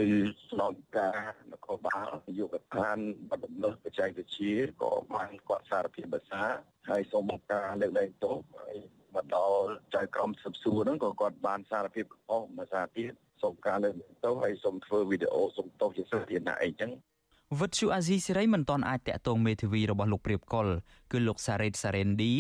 [0.50, 1.20] ស្នងការ
[1.52, 2.98] នគរបាលនយោបាយកឋាន
[3.30, 6.44] បដិលបច្ចេកវិទ្យាក៏បានគាត់សារភាពភាសា
[6.90, 8.76] ហើយសូមបង្ការលើកលែងទោសហើយ
[9.16, 16.92] មកដល់ចៅក្រមស៊ើបសួរហ្នឹងក៏គាត់បានសារភាពអស់ភាសាទៀតសូមការលើកលែងទោសហើយសូមធ្វើវីដេអូសូមទោសជាសាធារណៈអីចឹង
[17.60, 20.68] វិទ្យុអាស៊ីសេរីមិនទាន់អាចតាក់ទងមេធាវីរបស់លោកព្រៀបកុល
[21.12, 22.34] គឺលោកសារ៉េតសារ៉េនឌី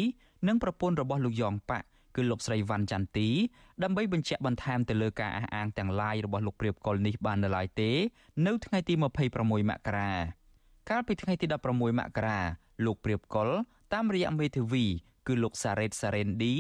[0.48, 3.30] និងប្រពន្ធរបស់លោកយ៉ងប៉ាក់គឺលោកស្រីវ៉ាន់ចន្ទទី
[3.84, 7.92] ដើម្បីបញ្ជាក់បន្ថែមទៅលើការអះអាងទាំងឡាយរបស់លោកព្រៀបកុលនេះបាននៅឡើយទេ
[8.46, 10.12] នៅថ្ងៃទី26មករា
[10.90, 12.40] កាលពីថ្ងៃទី16មករា
[12.86, 13.50] លោកព្រៀបកុល
[13.94, 14.86] តាមរយៈមេធាវី
[15.28, 16.54] គឺលោកសារ៉េតសារ៉េនឌី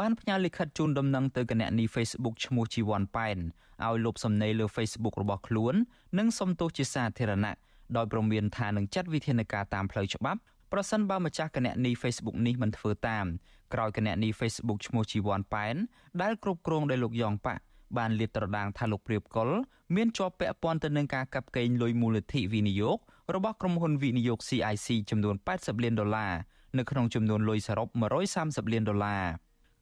[0.00, 3.38] បានផ្ញើលិខិតជូនដំណឹងទៅគណនី Facebook ឈ្មោះជីវ័នប៉ែន
[3.84, 5.74] ឲ្យលុបសំណេរលើ Facebook របស់ខ្លួន
[6.18, 7.56] និងសុំទោសជាសាធារណៈ
[7.96, 10.40] ដោយប្រមានថានឹងចាត់វិធានការតាមផ្លូវច្បាប់
[10.72, 13.26] ប្រសិនបើម្ចាស់គណនី Facebook នេះមិនធ្វើតាម
[13.74, 15.74] ក្រោយគណនី Facebook ឈ្មោះជីវ័នប៉ែន
[16.22, 17.62] ដែលគ្រប់គ្រងដោយលោកយ៉ងប៉ាក់
[17.98, 19.48] បានលាតត្រដាងថាលោកព្រៀបកុល
[19.96, 22.98] មានជាប់ពាក់ព័ន្ធទៅនឹងការកាប់កេងលុយមូលនិធិវិនិយោគ
[23.34, 26.32] របស់ក្រុមហ៊ុនវិនិយោគ CIC ចំនួន80លានដុល្លារ
[26.78, 27.88] នៅក្នុងចំនួនលុយសរុប
[28.30, 29.24] 130លានដុល្លារ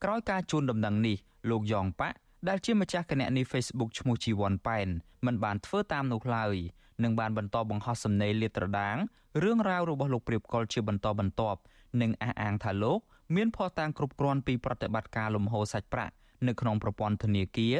[0.04, 1.16] ក្រោយការជូនដំណឹងនេះ
[1.50, 2.16] លោកយ៉ងប៉ាក់
[2.48, 4.88] ដែលជាម្ចាស់គណនី Facebook ឈ្មោះជីវ័នប៉ែន
[5.26, 6.56] មិនបានធ្វើតាមនោះឡើយ
[7.02, 8.96] និងបានបន្តបង្ហោះសំណេរលាតត្រដាង
[9.42, 11.58] រឿងរ៉ាវរបស់លោកព្រៀបកុលជាបន្តបន្ទាប់
[12.00, 13.00] និងអះអាងថាលោក
[13.34, 16.12] មានភស្តុតាងគ្រប់គ្រាន់ពីប្រតិបត្តិការលំហូរសាច់ប្រាក់
[16.46, 17.76] នៅក្នុងប្រព័ន្ធធនាគារ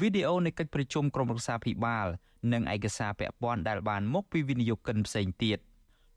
[0.00, 2.06] វីដេអូនៃកិច្ចប្រជុំក្រុមប្រឹក្សាភិបាល
[2.52, 5.58] និងឯកសារពាក់ព័ន្ធដែលបានមកពីវិនិយោគិនផ្សេងទៀត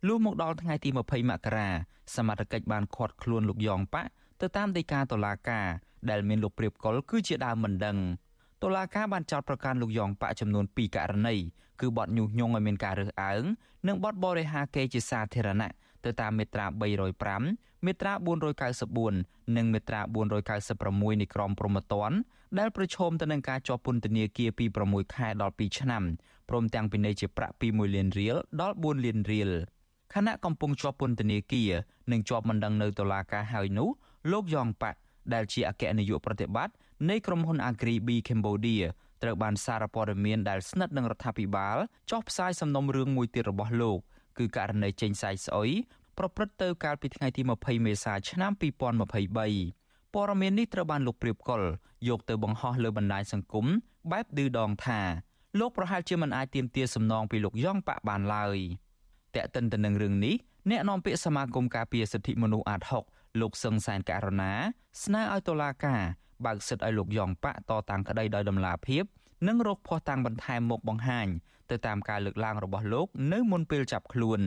[0.07, 1.69] លុះមកដល់ថ្ងៃទី20មករា
[2.15, 4.09] សមត្ថកិច្ចបានឃាត់ខ្លួនលោកយ៉ងប៉ាក់
[4.41, 5.67] ទៅតាមដីកាតុលាការ
[6.09, 7.97] ដែលមានលោកព្រៀបកុលគឺជាដើមមិនដឹង
[8.63, 11.35] តុលាការបានចោទប្រកាន់លោកយ៉ងប៉ាក់ចំនួន2ករណី
[11.81, 13.43] គឺបទញុះញង់ឲ្យមានការរើសអើង
[13.87, 15.71] និងបទបរិហាកេរជាសាធារណៈ
[16.05, 16.65] ទៅតាមមាត្រា
[17.25, 18.13] 305មាត្រា
[18.85, 20.01] 494និងមាត្រា
[20.61, 22.17] 496នៃក្រមព្រហ្មទណ្ឌ
[22.59, 26.03] ដែលប្រឈមទៅនឹងការជាប់ពន្ធនាគារពី6ខែដល់2ឆ្នាំ
[26.49, 29.51] ព្រមទាំងពិន័យជាប្រាក់ពី1លានរៀលដល់4លានរៀល
[30.13, 31.71] ខណៈកំពុងជាប់ពន្ធនាគារ
[32.11, 33.89] និងជាប់មិនដឹងនៅតុលាការហើយនោះ
[34.31, 34.99] លោកយ៉ងប៉ាក់
[35.33, 36.73] ដែលជាអគ្គនាយកប្រតិបត្តិ
[37.09, 38.85] នៃក្រុមហ៊ុន Agri B Cambodia
[39.23, 41.77] ត្រូវបានសារព័ត៌មានដែលស្និទ្ធនឹងរដ្ឋាភិបាល
[42.11, 43.99] ចុះផ្សាយសំណុំរឿងមួយទៀតរបស់លោក
[44.37, 45.69] គឺករណីចេញសាយស្អុយ
[46.17, 51.61] ប្រព្រឹត្តទៅកាលពីថ្ងៃទី20មេសាឆ្នាំ2023ព័ត៌មាននេះត្រូវបានលោកព្រៀបកុល
[52.09, 53.65] យកទៅបង្ហោះលើបណ្ដាញសង្គម
[54.11, 55.01] បែបឌឺដងថា
[55.59, 58.57] លោកប្រហែលជាមិនអាចទាមទារសំណងពីលោកយ៉ងប៉ាក់បានឡើយ
[59.35, 60.35] តែកតិនទៅនឹងរឿងនេះ
[60.69, 64.53] អ្នកនាំពាក្យសមាគមការពារសិទ្ធិមនុស្សអាត6លោកសឹងសែនករណា
[65.03, 66.01] ស្នើឲ្យតុលាការ
[66.45, 69.03] បើកសិទ្ធិឲ្យលោកយ៉ងប៉ាក់តតាំងក្តីដោយដំណាភាព
[69.47, 71.27] និងរកភ័ស្តុតាងបន្ថែមមកបង្ហាញ
[71.71, 74.41] ទៅតាមការលើកឡើងរបស់លោកនៅមុនពេលចាប់ខ្លួន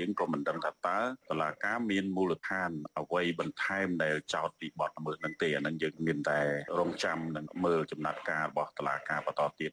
[0.00, 0.98] យើងក៏មិនដឹងថាតើ
[1.30, 6.40] តឡាការមានមូលដ្ឋានអ្វីបន្ថែមដែលចោតពីបទល្មើសនឹងទេអានឹងយើងមានតែ
[6.78, 9.70] រងចាំនិងមើលចំណាត់ការរបស់តឡាការបន្តទៀត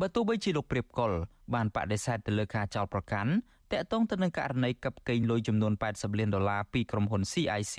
[0.00, 1.10] បើទោះបីជាលោកព្រៀបកុល
[1.54, 3.32] បានបដិសេធទៅលើការចោទប្រកាន់
[3.72, 7.76] តាក់ទងទៅនឹងករណីកັບកេងលុយចំនួន80លានដុល្លារពីក្រុមហ៊ុន CIC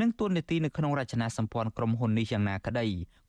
[0.00, 2.86] និងទួនាទីនៅក្នុងរចនាសម្ព័ន្ធក្រុមហ៊ុននេះយ៉ាងណាក្តី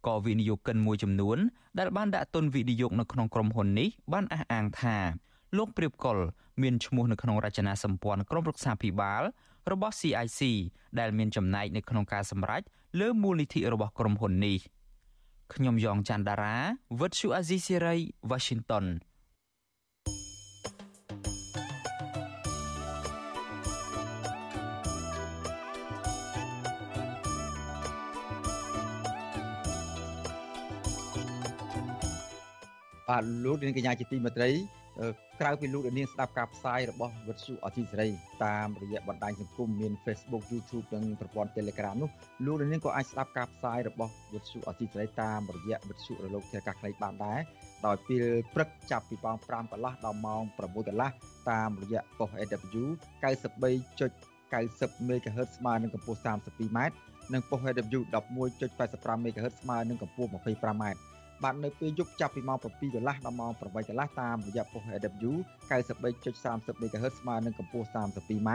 [0.08, 1.38] ក៏វិនិយោគិនមួយចំនួន
[1.80, 4.98] ដែលបានដាក់ទុនវិនិយោគនៅក្នុងក្រុមហ៊ុននេះបានអះអាងថា
[5.58, 6.18] លោកព្រៀបកុល
[6.62, 9.22] មានឈ្មោះនៅក្នុងរចនាសម្ព័ន្ធក្រុមប្រឹក្សាភិបាល
[9.72, 10.42] របស់ CIC
[11.00, 12.62] ដែលមានចំណែកនៅក្នុងការសម្រេច
[13.00, 14.58] លើមូលនិធិរបស់ក្រុមហ៊ុននេះ
[15.54, 16.58] ខ្ញុំយ៉ងច័ន្ទដារា
[17.02, 17.96] វិទ្យុអាស៊ីសេរី
[18.32, 18.86] Washington
[33.10, 34.50] បាទលោកនាងកញ្ញាជាទីមេត្រី
[35.41, 38.10] ក្រៅពីលោកនាងស្ដាប់ការផ្សាយរបស់វិទ្យុអសីសេរី
[38.46, 42.10] តាមរយៈបណ្ដាញសង្គមមាន Facebook YouTube និងប្រព័ន្ធ Telegram នោះ
[42.46, 47.39] លោកនាងក៏អាចស្ដាប់ការផ្សាយរបស់វិទ្យុអសីសេរីតាមរយៈវិទ្យុរលកធាតុអាកាសខ្លីបានដែរ
[47.86, 51.12] ដោយពេលព្រឹកចាប់ពីម៉ោង5កន្លះដល់ម៉ោង6កន្លះ
[51.50, 52.84] តាមរយៈប៉ុស AW
[53.24, 56.80] 93.90 MHz ស្មើនឹងកម្ពស់ 32m
[57.34, 58.00] និងប៉ុស AW
[58.63, 60.86] 11.85 MHz ស្មើនឹងកម្ពស់ 25m
[61.43, 65.32] បាទនៅពេលយប់ចាប់ពីម៉ោង7កន្លះដល់ម៉ោង8កន្លះតាមរយៈប៉ុស AW
[65.69, 68.50] 93.30 MHz ស្មើនឹងកម្ពស់ 32m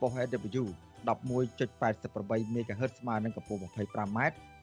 [0.00, 0.64] ប៉ុស AW
[1.08, 4.18] 11.88 MHz ស្មើនឹងកម្ពស់ 25m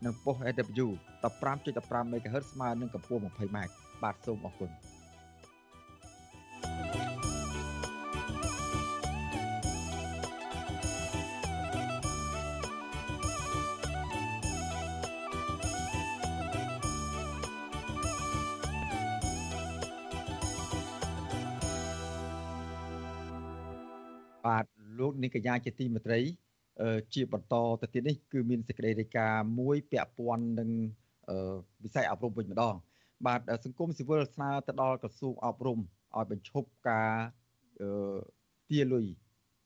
[0.05, 0.87] និងប៉ុស AW
[1.23, 3.57] 15.15 MHz ស្មើនឹងកម្ពស់ 20m
[4.03, 4.71] បាទសូមអរគុណ
[25.21, 26.19] នាងកញ្ញាជាទីមេត្រី
[27.13, 30.69] ជាបន្តទៅទៀតនេះគឺមានសេចក្តីរាយការណ៍មួយពាក់ព័ន្ធនឹង
[31.83, 32.75] វិស័យអប់រំវិញម្ដង
[33.25, 37.13] បាទសង្គមស៊ីវិលស្នើទៅដល់ក្រសួងអប់រំឲ្យបញ្ឈប់ការ
[38.69, 39.05] ទាលុយ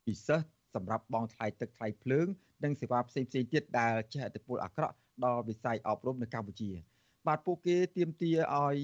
[0.05, 0.41] ពិសេស
[0.75, 2.27] សម្រាប់បងថ្លៃទឹកថ្លៃភ្លើង
[2.63, 6.71] និងសេវាផ្សេងផ្សេងទៀតដែលជះឥទ្ធិពលអាក្រក់ដល់វិស័យអប់រំនៅកម្ពុជា
[7.27, 8.77] បាទពួកគេទាមទារឲ្យ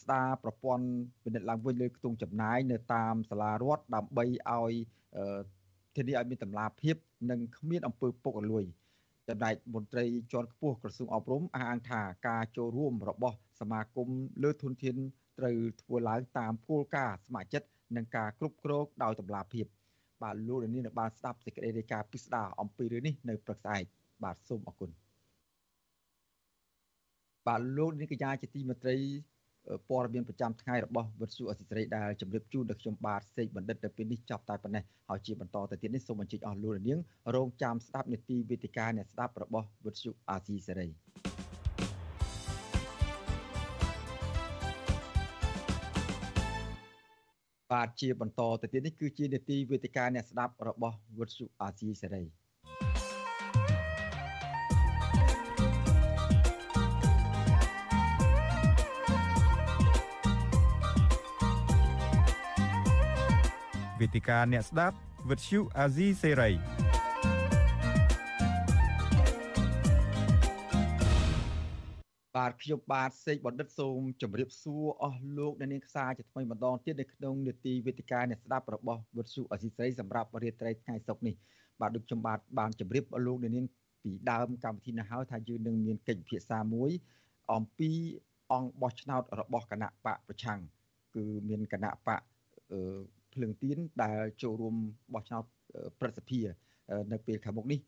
[0.00, 0.86] ស្ដារប្រព័ន្ធ
[1.24, 4.72] ពិនិត្យឡើងវិញលើខ្ទង់ចំណាយនៅតាមសាលារដ្ឋដើម្បីឲ្យ
[5.96, 6.96] ធានាឲ្យមានតម្លាភាព
[7.30, 8.64] និងគ្មានអំពើពុករលួយ
[9.28, 14.08] ចំណែកមន្ត្រីជាន់ខ្ពស់ក្រសួងអប់រំអះអាងថាការចូលរួមរបស់សមាគម
[14.42, 14.96] លើធនធាន
[15.38, 19.66] ត្រូវធ្វើឡើងតាមគោលការណ៍ស្ម័គ្រចិត្តនិងការគ្រប់គ្រងដោយតម្លាភាព
[20.22, 23.84] បាទលោកលាននឹងបានស្ដាប់សេចក្តីរាយការណ៍ពិស្ដារអំពីរឿងនេះនៅព្រឹកស្អែក
[24.24, 24.90] បាទសូមអរគុណ
[27.46, 28.96] បាទលោកនាងកញ្ញាជាទីមេត្រី
[29.88, 37.00] ព័ត៌មានប្រចាំថ្ងៃរបស់វិទ្យុអសិរ័យដែលជម្រាបជូនដល់ខ្ញុំបាទសេកបណ្ឌិតទៅពេលនេះចប់តែប៉ុណ្ណេះហើយជាបន្តទៅទៀតនេះសូមអញ្ជើញអស់លោកនាង
[37.34, 40.88] រងចាំស្ដាប់នីតិវេទិកាអ្នកស្ដាប់របស់វិទ្យុអាស៊ីសេរី
[47.72, 52.24] បាទជាបន្តទៅទៀតនេះគឺជានីតិវេទិកាអ្នកស្ដាប់របស់វិទ្យុអាស៊ីសេរី
[64.00, 64.96] វេទិកាអ្នកស្ដាប់
[65.30, 66.50] វិទ្យុអាស៊ីសេរី
[72.36, 81.34] បាទខ្ញុំបាទសេកបណ្ឌិតសូមជម្រាបសួរអស់លោកអ្នកនាងខ្សាជាថ្មីម្ដងទៀតនៅក្នុងនេតិវេទិកាអ្នកស្ដាប់របស់វិទ្យុអាស៊ីសេរីសម្រាប់រាត្រីថ្ងៃសុក្រនេះ
[81.80, 83.66] បាទដូចខ្ញុំបាទបានជម្រាបលោកអ្នកនាង
[84.04, 86.90] ពីដើមកម្មវិធីនេះហើយថាយើងនឹងមានកិច្ចពិភាក្សាមួយ
[87.52, 87.90] អំពី
[88.52, 90.58] អង្គបោះឆ្នោតរបស់គណៈបកប្រឆាំង
[91.14, 92.20] គឺមានគណៈបក
[93.34, 94.76] ភ្លើងទៀនដែលចូលរួម
[95.14, 95.44] បោះឆ្នោត
[96.00, 96.44] ប្រសិទ្ធភាព
[97.12, 97.80] នៅពេលខាងមុខនេះ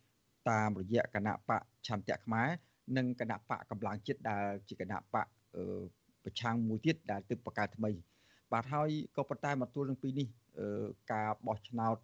[0.51, 2.49] តាមរយៈគណៈបកឆន្ទៈខ្មែរ
[2.97, 5.27] និងគណៈបកកម្លាំងចិត្តដែលជាគណៈបក
[6.25, 7.91] ប្រឆាំងមួយទៀតដែលទើបបង្កើតថ្មី
[8.53, 10.27] បាទហើយក៏ប៉ុន្តែមកទល់នឹងពីនេះ
[11.13, 11.97] ការបោះឆ្នោត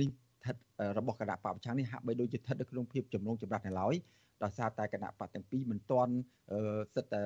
[0.00, 0.56] នេះស្ថិត
[0.98, 3.94] របស់គណៈបកប្រឆាំងនេះហាក់បីដូចជាស្ថិតនៅក្នុងភាពចម្រូងចម្រាសនៅឡើយ
[4.42, 6.12] ដោយសារតែគណៈបកទាំងពីរមិនទាន់
[6.94, 7.20] សិតតែ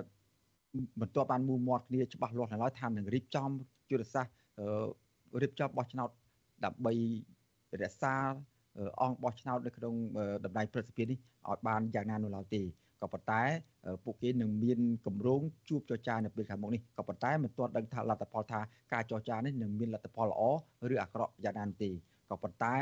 [1.00, 3.50] មិនទាន់បានមូលមាត់គ្នាច្បាស់លាស់នៅឡើយថានឹងរៀបចំ
[3.90, 4.34] យុទ្ធសាស្ត្រ
[5.42, 6.10] រៀបចំបោះឆ្នោត
[6.64, 6.92] ដើម្បី
[7.82, 8.14] រក្សា
[9.00, 9.94] អង្គបោះឆ្នោតនៅក្នុង
[10.44, 12.62] តម្លៃប្រសិទ្ធភាពនេះឲ្យបានយ៉ាងណានោះឡើយទេ
[13.02, 13.42] ក៏ប៉ុន្តែ
[14.04, 18.60] ពួកគេនឹងមានកម្រងជួបចរចានៅពេលខាងមុខនេះក៏ប៉ុន្តែមិនទាន់ដឹងថាលទ្ធផលថា
[18.92, 20.42] ការចរចានេះនឹងមានលទ្ធផលល្អ
[20.92, 21.90] ឬអាក្រក់យ៉ាងណានោះទេ
[22.30, 22.76] ក៏ប៉ុន្តែ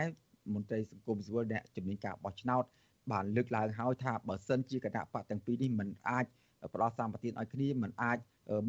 [0.55, 2.65] មន្ត្រីសង្គមស៊ីវិលអ្នកជំនាញការបោះឆ្នោត
[3.13, 6.25] បានលើកឡើងហើយថាបើសិនជាគណៈបកទាំងពីរនេះមិនអាច
[6.73, 8.19] ផ្ដល់សម្បត្តិឲ្យគ្នាមិនអាច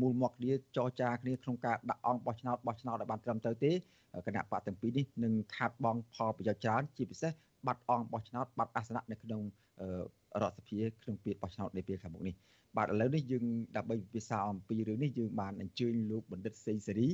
[0.01, 3.71] មូលមកគ្នាចរចាគ្នាក្នុងការដាក់អង្គបោះឆ្នោតបោះឆ្នោតឲ្យបានត្រឹមត្រូវទេ
[4.27, 7.31] គណៈបកទាំងពីរនេះនឹងខាត់បងផលប្រយោជន៍ច្រើនជាពិសេស
[7.67, 9.41] បាត់អង្គបោះឆ្នោតបាត់អាសនៈនៅក្នុង
[10.41, 12.35] រដ្ឋសភាក្នុងពេលបោះឆ្នោតនៅពេលខាងមុខនេះ
[12.77, 13.45] បាទឥឡូវនេះយើង
[13.77, 17.09] ដើម្បីពិភាក្សាអំពីរឿងនេះយើងបានអញ្ជើញលោកបណ្ឌិតសេងសេរី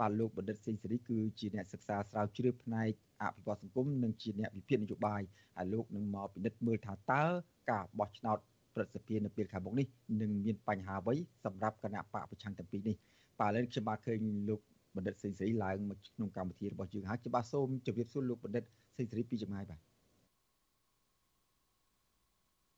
[0.00, 2.90] បាទលោកបណ្ឌិតសេងសេរីគឺជាអ្នកសិក្សាស្រាវជ្រាវផ្នែក
[3.22, 5.22] អភិវឌ្ឍសង្គមនិងជាអ្នកវិភាគនយោបាយ
[5.56, 7.24] ហើយលោកនឹងមកពិនិត្យមើលថាតើ
[7.70, 8.38] ការបោះឆ្នោត
[8.76, 9.86] ប្រសិទ្ធភាពនៅពេលខាងមុខនេះ
[10.20, 12.96] នឹងមានបញ្ហាអ្វីសម្រាប់គណៈបកប្រឆាំងទាំងពីរនេះ
[13.40, 14.60] បាទឥឡូវខ្ញុំបាទឃើញលោក
[14.96, 18.64] បណ្ឌិតសេងសេរីឡើងមកក្នុងកម្មវិធីរបស់យើងហើយខ្ញុំបាទសូមជម្រាបសួរលោកបណ្ឌិត
[18.96, 19.80] សេងសេរីពីចម្ងាយបាទ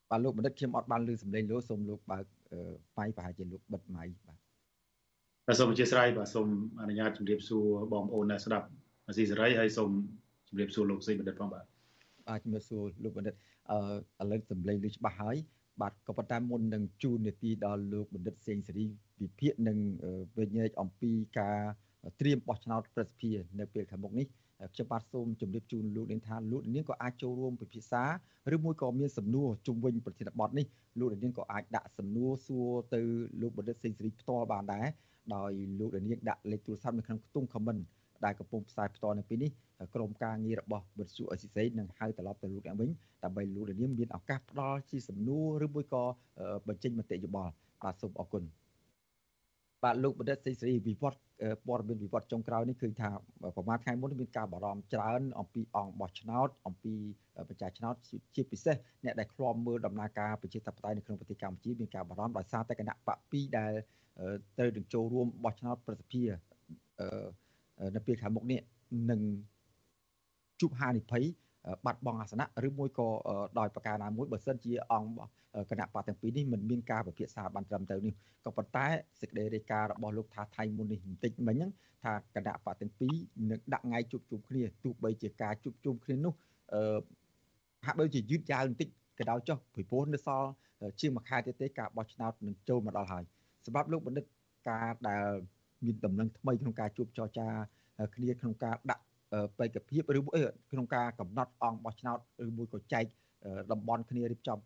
[0.09, 2.25] បាទលោកបណ្ឌិតខ្ញុំអត់បានឮសំឡេងលោកសូមលោកបើក
[2.97, 4.37] ម៉ៃប្រហែលជាលោកបិទម៉ៃបាទ
[5.47, 6.47] បាទសូមអធិស្ឋានបាទសូម
[6.81, 8.67] អនុញ្ញាតជម្រាបសួរបងប្អូនដែលស្ដាប់
[9.07, 9.91] អាស៊ីសេរីហើយសូម
[10.47, 11.65] ជម្រាបសួរលោកសេងបណ្ឌិតផងបាទ
[12.27, 13.35] បាទជំរាបសួរលោកបណ្ឌិត
[13.71, 13.77] អឺ
[14.21, 15.37] ឥឡូវសំឡេងឮច្បាស់ហើយ
[15.81, 18.85] បាទក៏ប៉ុន្តែមុននឹងជូននីតិដល់លោកបណ្ឌិតសេងសេរី
[19.21, 19.77] វិភាគនឹង
[20.37, 21.57] វិញ្ញាណអំពីការ
[22.19, 24.27] ត្រៀមបោះឆ្នោតប្រសិទ្ធភាពនៅពេលខាងមុខនេះ
[24.73, 28.03] ខ្ញុំបាទសូមជម្រាបជូនលោកនាងថាលោកនាងក៏អាចចូលរួមពិភាក្សា
[28.53, 30.65] ឬមួយក៏មានសំណួរជុំវិញប្រធានបទនេះ
[30.99, 33.01] លោកនាងក៏អាចដាក់សំណួរសួរទៅ
[33.41, 34.87] លោកបណ្ឌិតសេងសេរីផ្ទាល់បានដែរ
[35.35, 37.81] ដោយលោកនាងដាក់លេខទូរស័ព្ទនៅក្នុងខ្ទង់ comment
[38.25, 39.51] ដែលកំពុងផ្សាយផ្ទាល់នៅពេលនេះ
[39.95, 42.89] ក្រុមការងាររបស់វិទ្យុអេស៊ីសេនឹងហៅត្រឡប់ទៅលោកអ្នកវិញ
[43.23, 46.03] ដើម្បីលោកនាងមានឱកាសផ្ដល់ជាសំណួរឬមួយក៏
[46.67, 47.53] បញ្ចេញមតិយោបល់
[47.83, 48.43] បាទសូមអរគុណ
[49.83, 51.19] បាទលោកបណ្ឌិតសេរីវិវត្ត
[51.67, 53.09] ព័ត៌មានវិវត្តចុងក្រោយនេះឃើញថា
[53.41, 56.93] ប្រហែលថ្ងៃមុនមានការបារម្ភច្រើនអំពីអង្គបោះឆ្នោតអំពី
[57.49, 57.95] ប្រជាឆ្នោត
[58.35, 63.71] ជាពិសេសអ្នកដែលឃ្លាំមើលដំណើរការប្រជាធិបតេយ្យនៅក្នុងប្រទេសកម្ពុជាមានការបារម្ភដោយសារតែគណៈបក2ដែល
[64.57, 66.29] ត្រូវនឹងចូលរួមបោះឆ្នោតប្រសិទ្ធភាព
[67.95, 68.59] នៅពេលខាងមុខនេះ
[69.11, 69.21] នឹង
[70.61, 71.23] ជួបហានិភ័យ
[71.85, 73.07] បាត់បង់អាសនៈឬមួយក៏
[73.59, 75.09] ដោយប្រការណាមួយបើសិនជាអង្គ
[75.71, 78.13] គណៈបកទាំងពីរនេះមិនមានការពិភាក្សាបានត្រឹមត្រូវនេះ
[78.45, 78.85] ក៏ប៉ុន្តែ
[79.21, 81.71] សេចក្តីរាយការណ៍របស់លោកថាថៃមុននេះបន្តិចមិញហ្នឹង
[82.03, 83.13] ថាគណៈបកទាំងពីរ
[83.51, 86.33] នឹងដាក់ថ្ងៃជួបជុំគ្នាទោះបីជាការជួបជុំគ្នានោះ
[86.73, 86.99] អឺ
[87.85, 88.89] ហាក់បីជាយឺតយ៉ាវបន្តិច
[89.19, 90.49] ក៏ដោយចុះពីព្រោះនៅសល់
[90.99, 93.23] ជាងមួយខែទៀតទេការបោះឆ្នោតនឹងចូលមកដល់ហើយ
[93.65, 94.25] សម្រាប់លោកបណ្ឌិត
[94.69, 95.29] ការដែល
[95.85, 97.47] មានដំណឹងថ្មីក្នុងការជួបចរចា
[98.15, 99.03] គ្នាក្នុងការដាក់
[99.59, 100.19] បេក្ខភាពឬ
[100.71, 103.03] ក្នុងការកំណត់អង្គបោះឆ្នោតឬមួយក៏ចែក
[103.71, 104.59] តំបន់គ្នារៀបចំ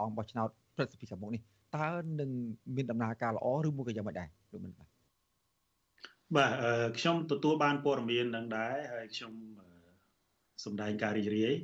[0.00, 1.42] អង្គបោះឆ្នោតព្រឹទ្ធសភាខាងមុខនេះ
[1.76, 1.88] តើ
[2.20, 2.30] នឹង
[2.76, 4.88] មានដំណើរការល្អឬមួយក៏យ៉ាងម៉េចដែរលោកមិនបាទ
[6.36, 6.52] បាទ
[6.98, 9.32] ខ្ញុំទទួលបានព័ត៌មាននឹងដែរហើយខ្ញុំ
[10.64, 11.54] សម្ដែងការរីករាយ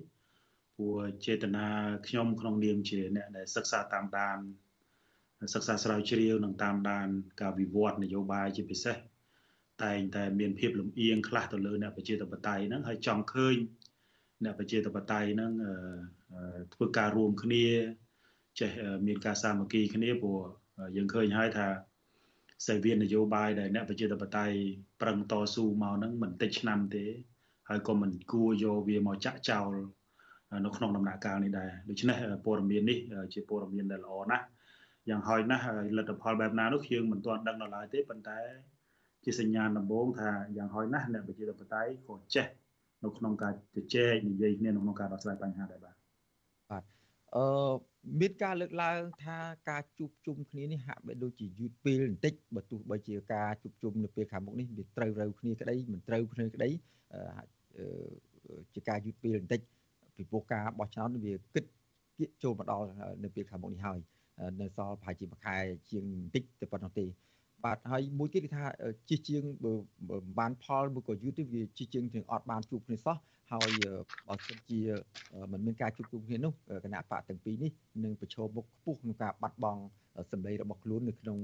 [0.77, 1.67] ព្រោះចេតនា
[2.09, 4.39] ខ្ញុំក្នុងនាមជាអ្នកដែលសិក្សាតាមដាន
[5.53, 7.09] សិក្សាស្រាវជ្រាវនិងតាមដាន
[7.41, 8.97] ការវិវត្តនយោបាយជាពិសេស
[9.85, 13.57] តែងតែមានភាពលំអៀងខ្លះទៅលើអ្នកប្រជាធិបតេយ្យហ្នឹងហើយចង់ឃើញ
[14.45, 15.53] អ្នកប្រជាធិបតេយ្យហ្នឹង
[16.75, 17.67] ធ្វើការរួមគ្នា
[18.61, 18.71] ចេះ
[19.07, 20.41] មានការសាមគ្គីគ្នាព្រោះ
[20.97, 21.69] យើងឃើញហើយថា
[22.67, 24.57] សេវានយោបាយដែលអ្នកប្រជាធិបតេយ្យ
[25.03, 27.05] ប្រឹងតស៊ូមកហ្នឹងមិនតិចឆ្នាំទេ
[27.69, 29.73] ហើយក៏មិនគួរយកវាមកចាក់ចោល
[30.65, 32.99] នៅក្នុងដំណាក់កាលនេះដែរដូច្នេះព័ត៌មាននេះ
[33.33, 34.45] ជាព័ត៌មានដែលល្អណាស់
[35.09, 35.65] យ៉ាងហោចណាស់
[35.97, 38.39] លទ្ធផលបែបណានោះយើងមិនទាន់ដឹងដល់ឡើយទេប៉ុន្តែ
[39.25, 42.47] ជាសញ្ញាដំបូងថាយ៉ាងហោចណាស់អ្នកប្រជាធិបតេយ្យក៏ចេះ
[43.05, 45.95] នៅក្នុងការជជែកនិយាយគ្នាក្នុងការដោះស្រាយបញ្ហាដែរបាទ
[46.71, 46.83] បាទ
[47.37, 47.75] អឺ
[48.21, 49.39] មានការលើកឡើងថា
[49.71, 56.71] ការជួបជុំគ្នានេះហាក់បីដូចជាយឺតពេលបន្តិចបើទោះបីជាការជួបជុំនៅពេលខាងមុខនេះវាត្រូវរើគ្នាក្តីមិនត្រូវគ្នាក្តី
[58.75, 59.61] ជាការយឺតពេលបន្តិច
[60.17, 61.65] ពីព្រោះការបោះឆ្នោតវាគិត
[62.19, 62.87] គៀកចូលមកដល់
[63.25, 63.99] នៅពេលខាងមុខនេះហើយ
[64.61, 65.57] នៅសល់ប្រហែលជាមួយខែ
[65.91, 67.07] ជាងបន្តិចទៅប៉ុណ្ណោះទេ
[67.65, 68.65] បាទហើយមួយទៀតគឺថា
[69.11, 69.73] ជិះជាងបើ
[70.39, 73.17] បានផលមួយក៏យូរទៅវាជិះជាងទាំងអត់បានជួបគ្នាសោះ
[73.53, 73.71] ហើយ
[74.29, 74.81] បើសិនជា
[75.53, 76.53] មិនមានការជួបជុំគ្នានោះ
[76.85, 77.73] គណៈបកទាំងពីរនេះ
[78.05, 79.83] នឹងប្រឈមមុខខ្ពស់ក្នុងការបាត់បង់
[80.33, 81.39] សម្លេងរបស់ខ្លួននៅក្នុង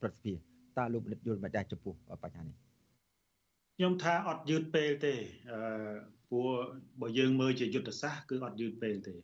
[0.00, 0.36] ប្រសិទ្ធភាព
[0.78, 2.56] តើលោកបណ្ឌិតយល់មិនដែរចំពោះបញ្ហានេះ
[3.76, 5.14] ខ្ញុំថាអត់យឺតពេលទេ
[5.50, 5.60] អឺ
[6.30, 6.48] ព្រោះ
[7.00, 9.14] បើយើងមើលជាយុទ្ធសាស្ត្រគឺអត់យឺតពេលទេ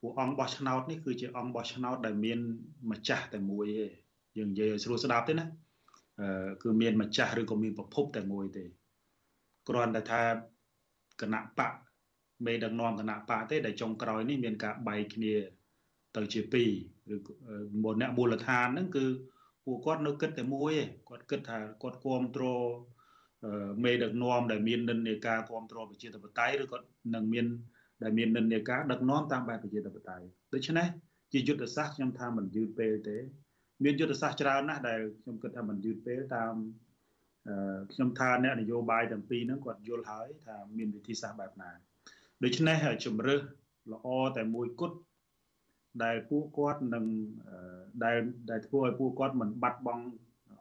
[0.00, 2.38] ពួកអង្គបោះឆ្នោតនេះគឺជាអង្គបោះឆ្នោតដែលមាន
[2.90, 3.86] ម្ចាស់តែមួយទេ
[4.38, 5.46] យើងនិយាយឲ្យស្រួលស្ដាប់ទេណា
[6.20, 8.64] អឺគឺមានម្ចាស់ឬក៏មានប្រភពតែមួយទេ
[9.68, 10.22] គ្រាន់តែថា
[11.20, 11.72] គណៈបក
[12.46, 15.34] មេដឹកនាំគណៈបកទេដែលចុងក្រោយនេះមានការបែកគ្នា
[16.16, 16.64] ទៅជាពី
[17.10, 17.18] រឬ
[17.84, 19.06] មុនអ្នកមូលដ្ឋានហ្នឹងគឺ
[19.64, 22.70] ពួកគាត់នៅគិតតែមួយឯងគាត់គិតថាគាត់គ្រប់គ្រង
[23.84, 26.78] មេដឹកនាំដែលមាននិន្នាការគ្រប់គ្រងប្រជាធិបតេយ្យឬក៏
[27.14, 27.46] នឹងមាន
[28.02, 30.88] ដែលមាននិន្នាការដឹកនាំតាមបែបប្រជាធិបតេយ្យដូច្នេះ
[31.32, 33.16] ជាយុទ្ធសាស្ត្រខ្ញុំថាមិនយឺតពេលទេ
[33.84, 36.54] មានយុទ្ធសាស្ត្រច្រើនណាស់ដែលខ្ញុំគិតថាមិនយឺតពេលតាម
[37.92, 41.70] ខ្ញុំថាអ្នកនយោបាយទាំងពីរហ្នឹងគាត់យល់ហើយថាមានវិធីសាស្ត្របែបណា
[42.44, 43.40] ដូច្នេះជំរើស
[43.92, 44.96] ល្អតែមួយគត់
[46.04, 47.04] ដែលពួកគាត់នឹង
[48.04, 48.18] ដែល
[48.50, 50.04] ដែលធ្វើឲ្យពួកគាត់មិនបាត់បង់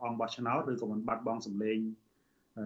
[0.04, 1.78] អង្គបោះឆ្នោតឬក៏មិនបាត់បង់សម្លេង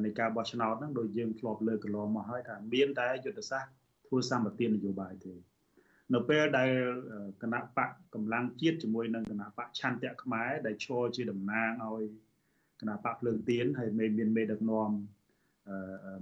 [0.06, 3.72] នៃការបោះឆ្នោតហ្នឹងដោយយើងធ្លាប់លើកកន្លងមកហើយថាមានតែយុទ្ធសាស្ត្រ
[4.14, 5.34] ធ្វើសម្បទាននយោបាយទេ
[6.14, 6.72] នៅពេលដែល
[7.44, 12.04] គណៈបកកម្លាំងជាតិជាមួយនឹងគណៈបកឆន្ទៈខ្មែរដែលឈរជាតំណាងឲ្យ
[12.82, 14.90] គណៈបកភ្លើងទៀនហើយមានមេដឹកនាំ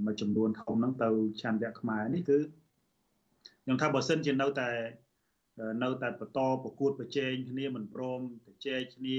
[0.05, 1.09] មួយចំនួនធំហ្នឹងទៅ
[1.41, 2.39] ឆន្ទៈខ្មែរនេះគឺ
[3.63, 4.69] ខ្ញុំថាបើសិនជានៅតែ
[5.83, 9.17] នៅតែបន្តប្រកួតប្រជែងគ្នាមិនព្រមទៅជែកគ្នា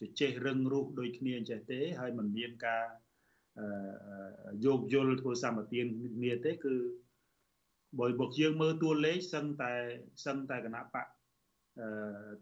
[0.00, 2.84] ជជែករឹងរូសដូចគ្នាអញ្ចេះទេហើយមិនមានការ
[4.64, 6.74] យោគយល់ធ្វើសម្បទានគ្នាទេគឺ
[7.98, 9.72] បើបុកយើងមើលតួលេខសឹងតែ
[10.26, 11.06] សឹងតែគណៈបក
[11.80, 11.86] អឺ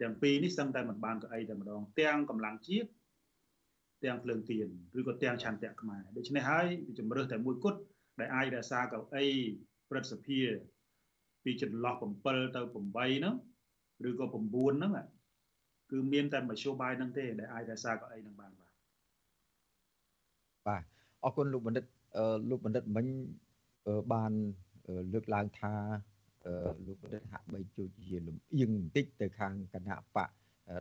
[0.01, 2.88] ទាំងពីរនេះសឹងតែមិនបានកៅអីតែម្ដងទាំងកម្លាំងជាតិ
[4.05, 6.67] ទាំងភ្លើងទៀនឬក៏ទាំងឆន្ទៈខ្មែរដូច្នេះហើយ
[6.99, 7.81] ជំរើសតែមួយគត់
[8.21, 9.27] ដែលអាចរក្សាកៅអី
[9.91, 10.41] ព្រឹទ្ធសភា
[11.45, 13.35] ពីចន្លោះ7ទៅ8ហ្នឹង
[14.09, 14.93] ឬក៏9ហ្នឹង
[15.91, 18.71] គឺមានតែមធ្យោបាយហ្នឹងទេដែលអាចរក្សាកៅអីហ្នឹងបានបាទ
[20.69, 20.83] បាទ
[21.25, 21.85] អរគុណលោកបណ្ឌិត
[22.51, 23.07] លោកបណ្ឌិតមិញ
[24.12, 24.33] បាន
[25.12, 25.75] លើកឡើងថា
[26.87, 30.31] លោកបណ្ឌិតហាក់បីជួយជាលំអៀងបន្តិចទៅខាងគណៈបក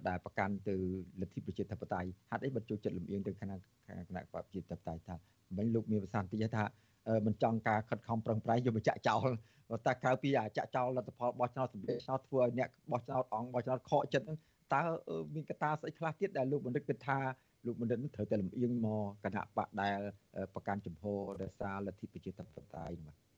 [0.08, 0.76] ដែលប្រកាន់ទៅ
[1.22, 3.50] លទ្ធិប្រជាធិបតេយ្យហេតុអីបើចូលចិត្តលំអៀងទៅខាង
[4.10, 5.16] គណៈបកប្រជាធិបតេយ្យថា
[5.58, 6.64] មិញលោកមានប្រសាសន៍តិចថា
[7.26, 9.28] មិនចង់ការខិតខំប្រឹងប្រែងយកមកចាក់ចោល
[9.86, 14.38] តែក្រៅពីអាចាក់ចោលលទ្ធផលបោះឆ្នោតសម្លេងឆ្នោតធ្វើឲ្យអ្នកបោះឆ្នោតអង្គបោះឆ្នោតខកចិត្តហ្នឹង
[14.74, 14.82] តើ
[15.34, 17.20] មានកត្តាស្អីខ្លះទៀតដែលលោកបណ្ឌិតគិតថា
[17.66, 20.00] លោកបណ្ឌិតត្រូវតែលំអៀងមកគណៈបកដែល
[20.54, 23.31] ប្រកាន់ចំហររសារលទ្ធិប្រជាធិបតេយ្យបាទ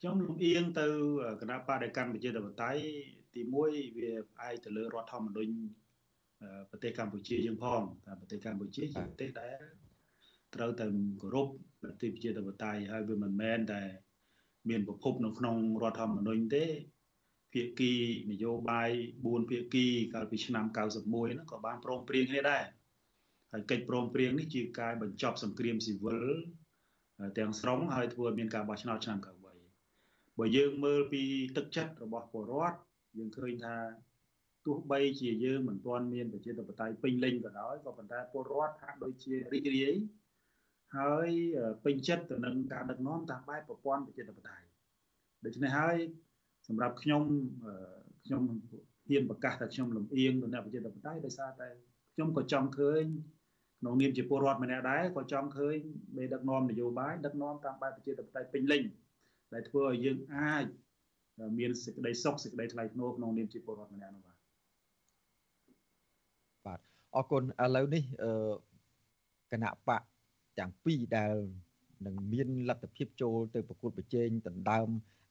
[0.00, 0.86] ខ្ញុំលំអៀងទៅ
[1.40, 2.82] គណៈបកដែលកាន់ប្រជាធិបតេយ្យ
[3.34, 5.52] ទី1វាផ្អែកទៅលើរដ្ឋធម្មនុញ្ញ
[6.70, 9.58] ប្រទេសកម្ពុជាយើងផងតែប្រទេសកម្ពុជាជាប្រទេសដែល
[10.54, 10.86] ត្រូវតែ
[11.22, 11.48] គោរព
[11.84, 13.82] លទ្ធិប្រជាធិបតេយ្យហើយវាមិនមែនតែ
[14.68, 16.64] មានប្រភពនៅក្នុងរដ្ឋធម្មនុញ្ញទេ
[17.52, 17.92] ភាគី
[18.30, 22.64] នយោបាយ4ភាគីកាលពីឆ្នាំ91ហ្នឹងក៏បានព្រមព្រៀងគ្នាដែរ
[23.52, 26.24] ហើយកិច្ចព្រមព្រៀងនេះជាការបញ្ចប់សង្គ្រាមស៊ីវិល
[27.38, 29.35] ទាំងស្រុងហើយធ្វើឲ្យមានការបោះឆ្នោតឆ្នាំ93
[30.38, 31.22] បើយើងមើលពី
[31.56, 32.78] ទឹកចិត្តរបស់ពលរដ្ឋ
[33.18, 33.76] យើងឃើញថា
[34.66, 39.94] ទោះបីជាយើងមិនទាន់មានប្រជាធិបតេយ្យពេញលេញក៏ដោយក៏ប៉ុន្តែពលរដ្ឋហាក់ដូចជារីករាយ
[40.96, 41.28] ហើយ
[41.84, 44.66] ពេញចិត្តទៅនឹងការដឹកនាំតាមបែបប្រព័ន្ធប្រជាធិបតេយ្យ
[45.44, 45.96] ដូច្នេះហើយ
[46.68, 47.22] សម្រាប់ខ្ញុំ
[48.24, 48.42] ខ្ញុំ
[49.08, 51.68] ហ៊ានប្រកាសថាខ្ញុំលំអៀងទៅអ្នកប្រជាធិបតេយ្យដោយសារតែ
[52.14, 53.04] ខ្ញុំក៏ចង់ឃើញ
[53.80, 55.76] ក្នុងនាមជាពលរដ្ឋម្នាក់ដែរក៏ចង់ឃើញ
[56.16, 58.82] មេដឹកនាំនយោបាយដឹកនាំតាមបែបប្រជាធិបតេយ្យពេញលេញ
[59.52, 60.66] ដែលធ្វើឲ្យយើងអាច
[61.58, 64.36] មានសេចក្តីសុខសេចក្តីថ្លៃថ្នូរក្នុងនាមជាពលរដ្ឋម្នាក់នោះបាទ
[66.66, 66.80] បាទ
[67.16, 68.32] អរគុណឥឡូវនេះអឺ
[69.52, 70.02] គណៈបក
[70.58, 71.34] ទាំងពីរដែល
[72.06, 74.88] នឹងមានលទ្ធភាពចូលទៅប្រកួតប្រជែងដណ្ដើម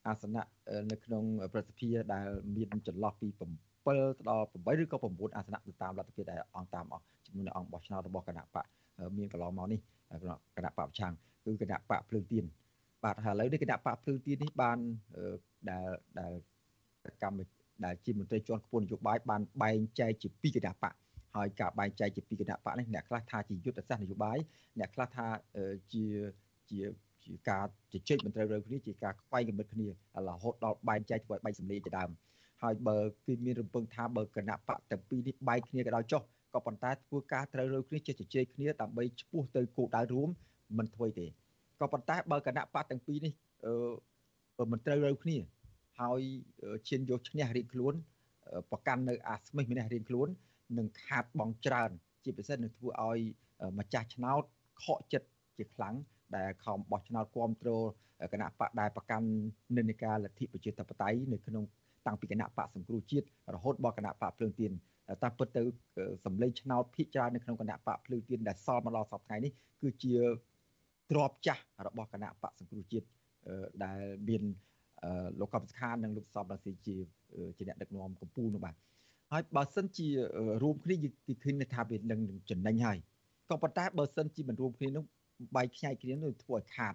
[0.08, 0.43] អាសនៈ
[0.91, 1.23] នៅក្នុង
[1.54, 8.65] ប្រសិទ្ធភាពដែលមានចន្លោះពី7ដល់8ឬក៏9អាសនៈទៅតាមលទ្ធភាពដែលអង្គតាមអស់ចំនួនអង្គបោះឆ្នោតរបស់គណៈបក
[9.17, 9.80] មានកន្លងមកនេះ
[10.58, 11.13] គណៈបកប្រឆាំង
[11.45, 12.45] គឺគណៈបកភ្លើងទៀន
[13.06, 14.78] បាទហើយឥឡូវនេះគណៈបកភ្លើងទៀននេះបាន
[15.70, 15.88] ដែល
[16.20, 16.34] ដែល
[17.24, 17.39] កម្ម
[17.86, 20.94] ដែលជាមន្ត្រីជាន់ខ្ពស់នយោបាយបានបែងចែកជាពីរគណៈបក
[21.36, 24.38] ហើយការបែងចែកជាពីរគណៈបកនេះអ្នកខ្លះថាជាយុទ្ធសាស្ត្រនយោបាយ
[24.80, 25.28] អ្នកខ្លះថា
[25.94, 26.06] ជា
[26.70, 26.80] ជា
[27.26, 29.88] ជាការជជែកមិនត្រូវរើគ្នាជាការខ្វែងគំនិតគ្នា
[30.28, 32.10] រហូតដល់បែងចែកធ្វើឲ្យបែកសម្លេងជាដើម
[32.64, 36.22] ហើយបើគឺមានរំពឹងថាបើគណៈបកទាំងពីរនេះបែកគ្នាក៏ដោយចុះ
[36.53, 40.30] ក៏ប៉ុន្តែធ្វើការត្រូវរើគ្នាចេះជជែកគ្នាដើម្បីឈ្មោះទៅគោលដៅរួម
[40.78, 41.28] មិនធ្វើទេ
[41.80, 43.34] ក៏ប៉ុន្តែបើគណៈបកទាំងពីរនេះ
[43.65, 45.38] អឺមិនត្រូវរើគ្នា
[45.99, 46.21] ហើយ
[46.88, 47.93] ឈានយកឈ្នះរៀងខ្លួន
[48.71, 50.28] ប្រកាន់នៅអាស្មិសម្នេះរៀងខ្លួន
[50.78, 51.91] នឹងខាតបងច្រើន
[52.23, 53.19] ជាពិសេសនឹងធ្វើឲ្យ
[53.80, 54.43] ម្ចាស់ឆ្នោត
[54.84, 55.95] ខកចិត្តជាខ្លាំង
[56.36, 57.84] ដែលខំបោះឆ្នោតគ្រប់គ្រង
[58.34, 59.28] គណៈបកដែលប្រកាន់
[59.78, 61.63] និន្នាការលទ្ធិប្រជាធិបតេយ្យនៅក្នុង
[62.05, 64.71] តាំងពីគណៈបកសង្គ្រោះជាតិរហូតដល់គណៈបកភ្លើងទៀន
[65.23, 65.63] តាមពិតទៅ
[66.26, 69.51] សម្លេងឆ្នោតភាគច្រើននៅក្នុងគណៈបកភ្លើងទៀនដែលសល់មកដល់សពថ្ងៃនេះ
[69.82, 70.15] គឺជា
[71.12, 73.08] ទ្របចាស់របស់គណៈបកសង្គ្រោះជាតិ
[73.84, 73.99] ដែល
[74.30, 74.43] មាន
[75.39, 76.95] លោកកបសខានិងលោកសពរាស៊ីជា
[77.58, 78.76] ជាអ្នកដឹកនាំកម្ពុជានោះបាទ
[79.32, 80.08] ហើយបើសិនជា
[80.64, 80.95] រួមគ្នា
[81.28, 82.97] គឺឃើញថាវានឹងចំណេញហើយ
[83.49, 85.03] ក៏ប៉ុន្តែបើសិនជាមិនរួមគ្នានោះ
[85.56, 86.93] បែកខ្ញែកគ្នានោះធ្វើឲ្យខាត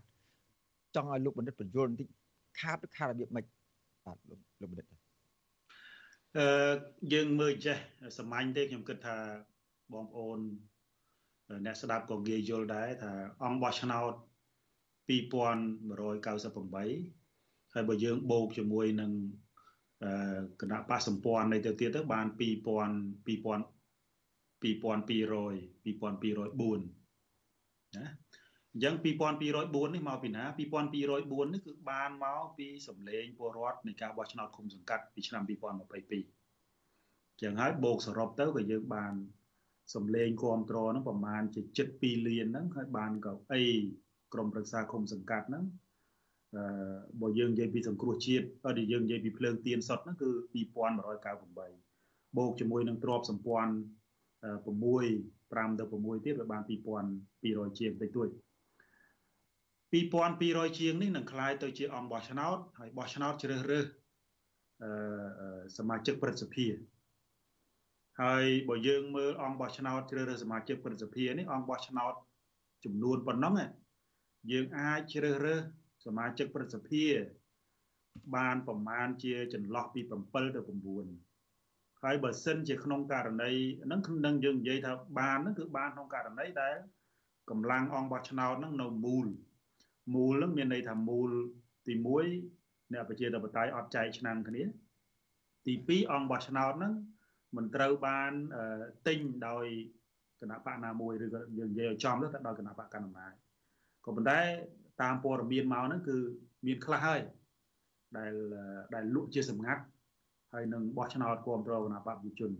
[0.94, 2.08] ចង់ឲ្យលោកបណ្ឌិតបញ្យល់បន្តិច
[2.60, 3.44] ខាតឬខាតរបៀបម៉េច
[4.06, 4.86] បាទលោកលោកបណ្ឌិត
[6.38, 6.74] អឺ
[7.12, 7.76] យើងមើលចេះ
[8.18, 9.16] សាមញ្ញទេខ្ញុំគិតថា
[9.92, 10.38] បងប្អូន
[11.64, 13.12] អ្នកស្ដាប់ក៏ងាយយល់ដែរថា
[13.44, 14.12] អង្គបោះឆ្នោត
[15.08, 19.10] 2198ហើយបើយើងបូកជាមួយនឹង
[20.60, 22.90] គណៈបកសម្ព័ន្ធនៃទៅទៀតទៅបាន2000
[23.26, 23.60] 2000
[24.62, 24.66] 2200 2204
[27.96, 28.06] ណា
[28.72, 39.14] អញ្ចឹង2204នេះមកពីណា2204នេះគឺបានមកពីសម្លេងពលរដ្ឋនៃការបោះឆ្នោតឃុំសង្កាត់ពីឆ្នាំ2022ចឹងហើយបូកសរុបទៅក៏យើងបាន
[39.95, 41.61] សម្លេងគ្រប់គ្រងហ្នឹងប្រមាណជា
[41.95, 43.63] 7.2លានហ្នឹងហើយបានកៅអី
[44.33, 45.65] ក្រមប្រឹក្សាឃុំសង្កាត់ហ្នឹង
[46.55, 46.63] អឺ
[47.21, 53.73] បើយើងនិយាយពីសង្គ្រោះជាតិអត់យើងនិយាយពីភ្លើងទៀនសុតហ្នឹងគឺ2198បូកជាមួយនឹងទ្របសម្ព័ន្ធ
[54.65, 54.75] 6
[55.55, 56.61] 5ទៅ6ទៀតវាបាន
[57.25, 58.29] 2200ជាងតិចតួច
[59.93, 63.85] 2200ជាងនេះនឹងคล้ายទៅជាអង្គបោះឆ្នោតហើយបោះឆ្នោតជ្រើសរើស
[64.83, 64.89] អឺ
[65.77, 66.67] សមាជិកព្រឹទ្ធសភា
[68.22, 72.14] ហើយបើយើងមើលអង្គបោះឆ្នោតជ្រើសរើសសមាជិកព្រឹទ្ធសភានេះអង្គបោះឆ្នោត
[72.84, 73.54] ចំនួនប៉ុណ្ណឹង
[74.50, 75.60] យើងអាចជ្រើសរើស
[76.06, 77.04] សមាជិកព្រឹទ្ធសភា
[78.36, 80.60] បានប្រមាណជាចន្លោះពី7ទៅ
[81.28, 83.50] 9ហើយបើសិនជាក្នុងករណី
[83.84, 86.76] ហ្នឹងនឹងយើងនិយាយថាបានហ្នឹងគឺបានក្នុងករណីដែល
[87.50, 89.26] កម្លាំងអង្គបោះឆ្នោតហ្នឹងនៅមូល
[90.14, 91.30] មូលហ្នឹងមានន័យថាមូល
[91.86, 91.94] ទី
[92.42, 94.62] 1អ្នកប្រជាធិបតេយ្យអត់ចែកឆ្នាំគ្នា
[95.66, 96.92] ទី2អង្គបោះឆ្នោតហ្នឹង
[97.56, 98.32] មិនត្រូវបាន
[99.06, 99.66] ទិញដោយ
[100.40, 103.32] គណៈបកណាមួយឬក៏យើងនិយាយឲ្យចំទៅដោយគណៈបកកណ្ដាលអំណាច
[104.04, 104.40] ក៏ប៉ុន្តែ
[105.02, 106.16] តាមព័ត៌មានមកហ្នឹងគឺ
[106.66, 107.20] មានខ្លះហើយ
[108.16, 108.32] ដែល
[108.94, 109.82] ដែលលក់ជាសម្ងាត់
[110.52, 112.50] ហើយនឹងបោះឆ្នោតគ្រប់គ្រងគណៈបកប្រជាជន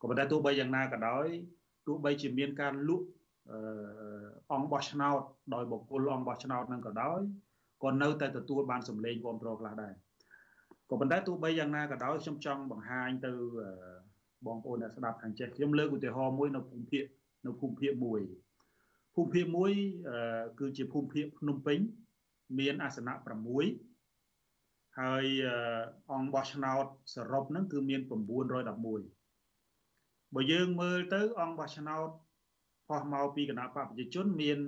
[0.00, 1.26] ក៏ប៉ុន្តែទោះបីយ៉ាងណាក៏ដោយ
[1.86, 3.06] ទោះបីជាមានការលក់
[4.52, 5.20] អង្គបោះឆ្នោត
[5.54, 7.20] ដោយបុគ្គលអង្គបោះឆ្នោតនឹងក៏ដោយ
[7.84, 9.92] ក៏នៅតែទទួលបានសម្លេងគ្រប់គ្រងខ្លះដែរ
[10.90, 13.32] ក៏ប៉ុន្តែទោះបីយ៉ាងណាក៏ដោយខ្ញុំចង់បង្ហាញទៅ
[14.46, 17.04] បងប្អូនអ្នកស្ដាប់ខាងចេះខ្ញុំលើកឧទាហរណ៍មួយនៅភូមិភាគ
[17.46, 18.20] នៅភូមិភាគមួយ
[19.14, 19.72] ភូមិភាគមួយ
[20.60, 21.78] គឺជាភូមិភាគភ្នំពេញ
[22.58, 23.12] មានអាសនៈ
[24.06, 25.24] 6ហើយ
[26.12, 26.84] អង្គបោះឆ្នោត
[27.14, 28.14] សរុបហ្នឹងគឺមាន911
[30.34, 32.08] បើយើងមើលទៅអង្គបោះឆ្នោត
[32.88, 34.58] ផុសមកពីគណៈបកប្រជាជនមាន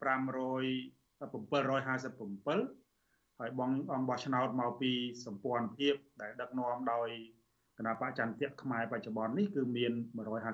[0.00, 4.90] 500 757ហើយបងអង្គបោះឆ្នោតមកពី
[5.24, 7.08] សម្ព័ន្ធភាពដែលដឹកនាំដោយ
[7.78, 9.92] គណៈបកចន្ទៈខ្មែរបច្ចុប្បន្ននេះគឺមាន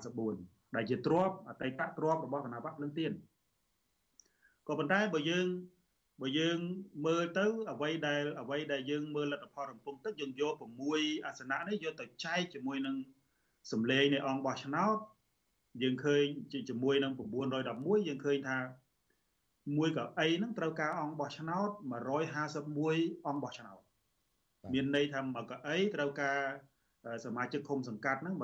[0.07, 3.13] 154ដែលជាទ្របអតីតទ្របរបស់គណៈបកភ្លឹងទៀន
[4.69, 5.47] ក៏ប៉ុន្តែបើយើង
[6.23, 6.59] បើយើង
[7.07, 10.55] មើលទៅអ្វីដែលអ្វីដែលយើងមើលលទ្ធផលរំពងទឹកយើងយក
[10.91, 12.97] 6អាសនៈនេះយកទៅចែកជាមួយនឹង
[13.73, 14.97] សម្លេងនៃអង្គបោះឆ្នោត
[15.83, 16.25] យើងឃើញ
[16.69, 18.59] ជាមួយនឹង911យើងឃើញថា
[19.77, 21.71] មួយកៅអីហ្នឹងត្រូវការអង្គបោះឆ្នោត
[22.43, 23.79] 151អង្គបោះឆ្នោត
[24.73, 26.41] មានន័យថាមួយកៅអីត្រូវការ
[27.25, 28.35] សមាជិកឃុំសង្កាត់ហ្នឹង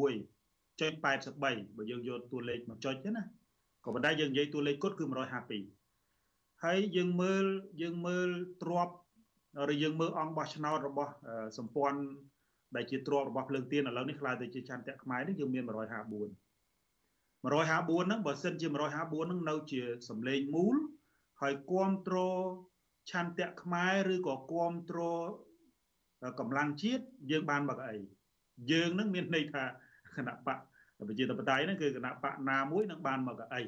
[0.00, 3.22] 151ចុច83បើយើងយកតួលេខមកចុចទេណា
[3.84, 5.04] ក៏ប៉ុន្តែយើងនិយាយតួលេខគត់គឺ
[5.84, 7.44] 152ហើយយើងមើល
[7.82, 8.28] យើងមើល
[8.62, 8.88] ទ្រប
[9.72, 11.12] ឬយើងមើលអង្គបោះឆ្នោតរបស់
[11.58, 12.00] សម្ព័ន្ធ
[12.76, 20.76] ដែលជាទ្របរបស់ភ្លើងទៀនឥឡូវនេះខ្លាយទៅជាចន្ទៈខ្មែរនេះយើងមាន154 154ហ្នឹងបើសិនជា154ហ្នឹងនៅជាសម្លេងមូល
[21.40, 22.40] ហើយគ្រប់គ្រង
[23.10, 25.22] ឆន្ទៈខ្មែរឬក៏គ្រប់គ្រង
[26.40, 27.96] កម្លាំងជាតិយើងបានមកអី
[28.72, 29.64] យើងនឹងមានន័យថា
[30.16, 30.58] គណៈបក
[30.98, 33.62] ប្រជាធិបតេយ្យហ្នឹងគឺគណៈបកណាមួយនឹងបានមកអី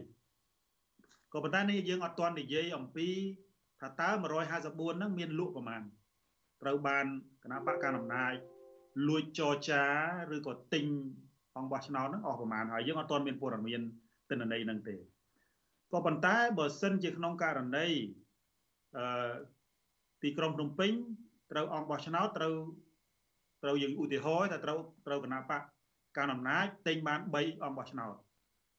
[1.32, 3.09] ក៏ប៉ុន្តែនេះយើងអត់ទាន់និយាយអំពី
[3.80, 5.82] ថាតើ154ហ្នឹងមានលក់ប្រមាណ
[6.62, 7.07] ត្រូវបាន
[7.44, 8.34] គណៈបកកណ្ដាលអំណាច
[9.09, 9.84] លួចចរចា
[10.34, 10.86] ឬក៏ទិញ
[11.57, 13.80] អង្គបោះឆ្នោតហ្នឹងអស់ប្រមាណហើយយើងអត់ទាន់មានព័ត៌មាន
[14.30, 14.96] ទិន្នន័យហ្នឹងទេ
[15.92, 17.88] ក៏ប៉ុន្តែបើសិនជាក្នុងករណី
[18.96, 19.32] អឺ
[20.22, 20.92] ទីក្រុងភ្នំពេញ
[21.51, 22.55] ត្រូវអង្គបោះឆ្នោតត្រូវ
[23.62, 25.62] ត្រូវយើងឧទាហរណ៍ថាត្រូវត្រូវគណៈបក
[26.16, 28.14] ការអំណាចទិញបាន3អង្គបោះឆ្នោត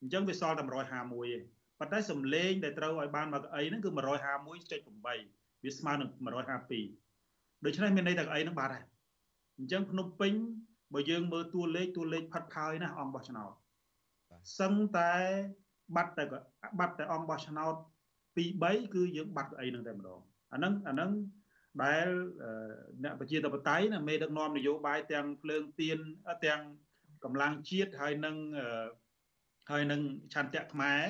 [0.01, 1.05] អញ្ចឹងវាសល់តែ151ឯង
[1.79, 8.85] ប៉ុន្តែសំលេងដែលត្រូវឲ្យបានមកអីហ្នឹងគឺ151.8វាស្មើនឹង152ដូច្នេះមានន័យថាអីហ្នឹងបាត់ហើយ
[9.57, 10.33] អញ្ចឹងភ្នំពេញ
[10.93, 13.51] បើយើងមើលតួលេខតួលេខផាត់ផាយណាអង្គបោះឆ្នោត
[14.59, 15.13] សឹងតែ
[15.95, 16.23] បាត់តែ
[16.79, 17.75] បាត់តែអង្គបោះឆ្នោត
[18.35, 20.19] 2 3គឺយើងបាត់អីហ្នឹងតែម្ដង
[20.53, 21.11] អាហ្នឹងអាហ្នឹង
[21.83, 22.07] ដែល
[23.03, 25.99] អ្នកប្រជាធិបតេយ្យណាមេដឹកនាំនយោបាយទាំងភ្លើងទៀន
[26.45, 26.61] ទាំង
[27.23, 28.35] កម្លាំងជាតិហើយនឹង
[29.71, 30.01] ហើយនឹង
[30.33, 31.01] ឆន្ទៈខ្មែរ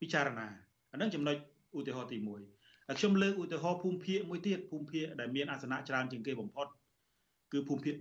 [0.00, 0.48] ពិចារណា
[0.92, 1.36] អានឹងចំណុច
[1.78, 6.66] ឧទាហរណ៍ទី1ខ្ញុំលើកឧទាហរណ៍ភូមិភាគមួយទៀតភូមិភាគដែលមានអាសនៈច្រើនជាងគេបំផុត
[7.52, 7.94] គឺភូមិភាគ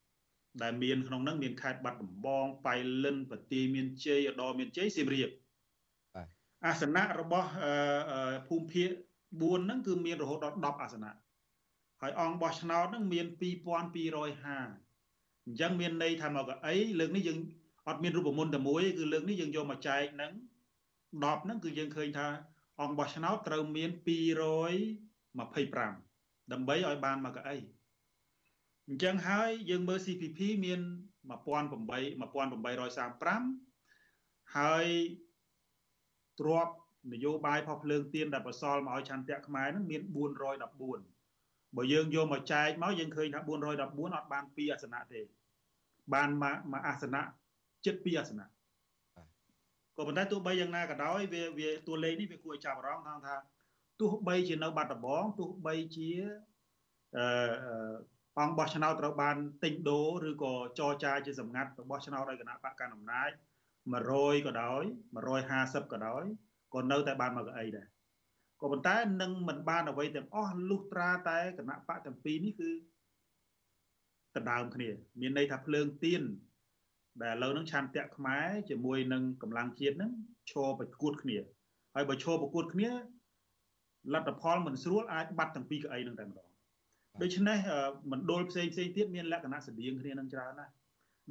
[0.00, 2.74] 4ដែលមានក្នុងនោះមានខេត្តបាត់ដំបងបៃ
[3.04, 5.30] លិនបន្ទាយមានជ័យឧត្តរមានជ័យសៀមរាប
[6.66, 7.48] អាសនៈរបស់
[8.48, 8.88] ភូមិភាគ
[9.26, 11.12] 4ហ្នឹងគឺមានរហូតដល់10អាសនៈ
[12.02, 13.46] ហើយអង្គបោះឆ្នោតហ្នឹងមាន2250
[15.46, 17.38] អញ្ចឹងមានន័យថាមកអីលើកនេះយើង
[17.88, 20.32] អត់មានរូបមន្តតែមួយគឺលើកនេះយើងយកមកចែកហ្នឹង
[20.96, 22.28] 10ហ្នឹងគឺយើងឃើញថា
[22.80, 27.56] អង្គបោះឆ្នោតត្រូវមាន225ដើម្បីឲ្យបានមកកៅអី
[28.88, 30.80] អញ្ចឹងហើយយើងមើល CPP មាន
[31.26, 34.86] 1800 1835ហើយ
[36.40, 36.68] ទ្រប
[37.12, 40.02] នយោបាយផុសភ្លើងទៀនដែលបសល់មកឲ្យឆន្ទៈខ្មែរហ្នឹងមាន
[40.66, 41.15] 414
[41.76, 45.20] បើយើងយកមកចែកមកយើងឃើញថា414អត់បាន2អាសនៈទេ
[46.14, 47.22] បានមកអាសនៈ
[47.86, 48.46] ចិត្ត2អាសនៈ
[49.96, 53.34] ក៏ប៉ុន្តែទោះបីយ៉ាងណាក៏ដោយវាវាតួលេខនេះវាគួរឲ្យចាប់អារម្មណ៍ថាថា
[54.00, 56.10] ទោះបីជានៅបាត់ដំបងទោះបីជា
[57.16, 57.26] អឺ
[58.40, 63.30] អង្គបោះឆ្នោតត្រូវបានទិញដូរឬក៏ចរចាជាសម្ងាត់របស់ឆ្នោតឲ្យគណៈបកកណ្ដាលអំណាច
[63.88, 64.82] 100ក៏ដោយ
[65.36, 66.24] 150ក៏ដោយ
[66.74, 67.95] ក៏នៅតែបានមកកៅអីដែរ
[68.60, 72.70] ក៏ប៉ុន្តែនឹងមិនបានអ្វីទាំងអស់លុះត្រាតែគណៈបកទាំងពីរនេះគឺ
[74.36, 74.88] ដណ្ដើមគ្នា
[75.20, 76.22] មានន័យថាភ្លើងទៀន
[77.22, 80.12] ដែលឥឡូវហ្នឹងឆន្ទៈខ្មែរជាមួយនឹងកម្លាំងជាតិហ្នឹង
[80.50, 81.38] ឈរប្រកួតគ្នា
[81.94, 82.90] ហើយបើឈរប្រកួតគ្នា
[84.14, 86.48] លទ្ធផលមិនស្រួលអាចបាត់ទាំងពីរកៅអីហ្នឹងតែម្ដង
[87.22, 87.58] ដូច្នេះ
[88.12, 90.72] មណ្ឌលផ្សេងផ្សេងទៀតមានលក្ខណៈស្តៀងគ្នានឹងច្រើនណាស់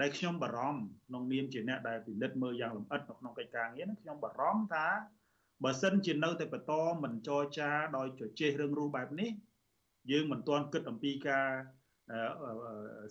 [0.02, 4.86] ដែលខ្ញុំបារម្ភក្នុងនាមជាអ្នកដែលពិនិត្យមើលយ៉ាងលម្អិតនៅក្នុងកិច្ចការងារហ្នឹងខ្ញុំបារម្ភថា
[5.64, 9.32] បើសិនជានៅតែបន្តមិនចរចាដោយជជែករឿងរੂបែបនេះ
[10.12, 11.48] យើងមិនទាន់គិតអំពីការ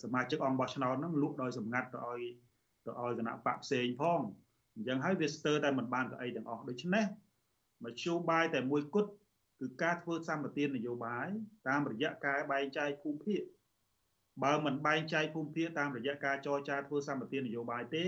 [0.02, 2.22] សមាជិកអង្គបោះឆ្នោតហ្នឹងលក់ដោយសម្ងាត់ទៅឲ្យ
[2.86, 4.20] ទៅឲ្យគណៈបកផ្សេងផង
[4.74, 7.04] អញ្ចឹងហើយវាស្ទើរតែមិនបានក៏អីទាំងអស់ដូច្នេះ
[7.84, 9.10] មធ្យោបាយតែមួយគត់
[9.60, 11.26] គឺការធ្វើសម្បទាននយោបាយ
[11.68, 13.42] តាមរយៈការបែងចែកភូមិភាគ
[14.42, 18.06] បើមិនបែងចែកភូមិភាគតាមរយៈការចរចាធ្វើសម្បទាននយោបាយទេ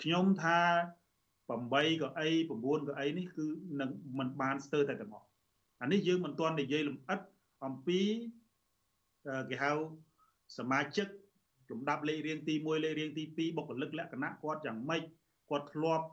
[0.00, 0.60] ខ្ញុំថា
[1.60, 2.28] 8កៅអី
[2.62, 3.46] 9កៅអីនេះគឺ
[3.80, 5.26] នឹងមិនបានស្ទើរតែទាំងអស់
[5.82, 7.20] អានេះយើងមិនទាន់និយាយលម្អិត
[7.64, 8.00] អំពី
[9.50, 9.72] គេហៅ
[10.58, 11.06] សមាជិក
[11.70, 15.02] លំដាប់លេខរៀងទី1លេខរៀងទី2បុគ្គលិកលក្ខណៈគាត់យ៉ាងម៉េច
[15.50, 16.06] គាត់ធ្លាប់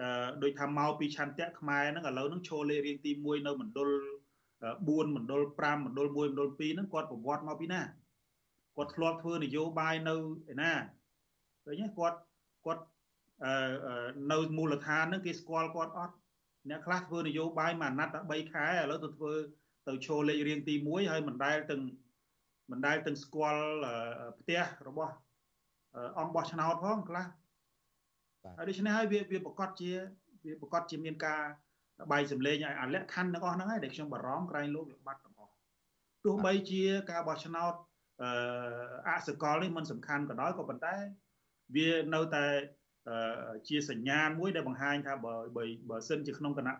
[0.00, 3.90] អឺដោយថាមកពីឆន្ទៈខ្មែរហ្នឹងឥឡូវហ្នឹងឈរលេខរៀងទី1នៅមណ្ឌល
[4.48, 7.80] 4មណ្ឌល5មណ្ឌល1មណ្ឌល2ហ្នឹងគាត់ប្រវត្តិមកពីណា
[8.76, 10.14] គាត់ធ្លាប់ធ្វើនយោបាយនៅ
[10.52, 10.72] ឯណា
[11.64, 12.18] ឃើញទេគាត់
[12.64, 12.93] គាត់អឺ
[14.32, 16.14] នៅមូលដ្ឋានហ្នឹងគេស្គាល់គាត់អត់
[16.70, 19.32] អ្នកខ្លះធ្វើនយោបាយមួយអាណត្តិតែ3ខែឥឡូវទៅធ្វើ
[19.88, 21.82] ទៅឈរលេខរៀងទី1ហើយមិនដែលទាំង
[22.70, 23.64] មិនដែលទាំងស្គាល់
[24.38, 25.12] ផ្ទះរបស់
[26.18, 27.26] អង្គបោះឆ្នោតផងខ្លះ
[28.56, 29.92] ហើយដូច្នេះហើយវាវាប្រកាសជា
[30.44, 31.40] វាប្រកាសជាមានការ
[32.12, 35.52] បាយសម្លេងឲ្យអាលក្ខខណ្ឌទាំងអស់ហ្នឹងហើយដែលខ្ញុំបារម្ភក្រែងលោកវាបាត់ទាំងអស់
[36.24, 37.74] ទោះបីជាការបោះឆ្នោត
[38.22, 38.24] អ
[39.08, 40.94] អសកលនេះมันសំខាន់ក៏ដោយក៏ប៉ុន្តែ
[41.76, 42.44] វានៅតែ
[43.68, 45.34] ជាសញ្ញាណមួយដែលបង្ហាញថាបើ
[45.90, 46.74] បើសិនជាក្នុងគណៈ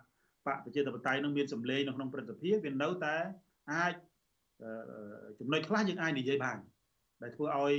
[0.47, 3.16] បកប្រជាធិបតេយ្យនឹងមានសម្លេងនៅក្នុងព្រឹទ្ធសភាវានៅតែ
[3.72, 3.95] អាច
[5.39, 6.59] ចំណុចខ្លះយើងអាចនិយាយបាន
[7.22, 7.75] ដែលធ្វើឲ្យ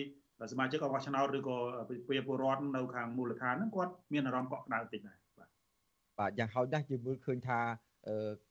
[0.51, 5.49] សមាជិកអង្គឆ្នោតឬក៏ប្រជាពលរដ្ឋនៅខាងមូលដ្ឋានហ្នឹងគាត់មានអារម្មណ៍កក់ក្ដៅតិចដែរបាទ
[6.19, 7.59] បាទយ៉ាងហោចណាស់យើងមើលឃើញថា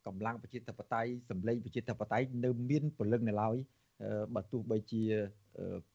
[0.06, 3.56] កម្លាំងប្រជាធិបតេយ្យសម្លេងប្រជាធិបតេយ្យនៅមានពលឹងនៅឡើយ
[4.34, 5.02] បើទោះបីជា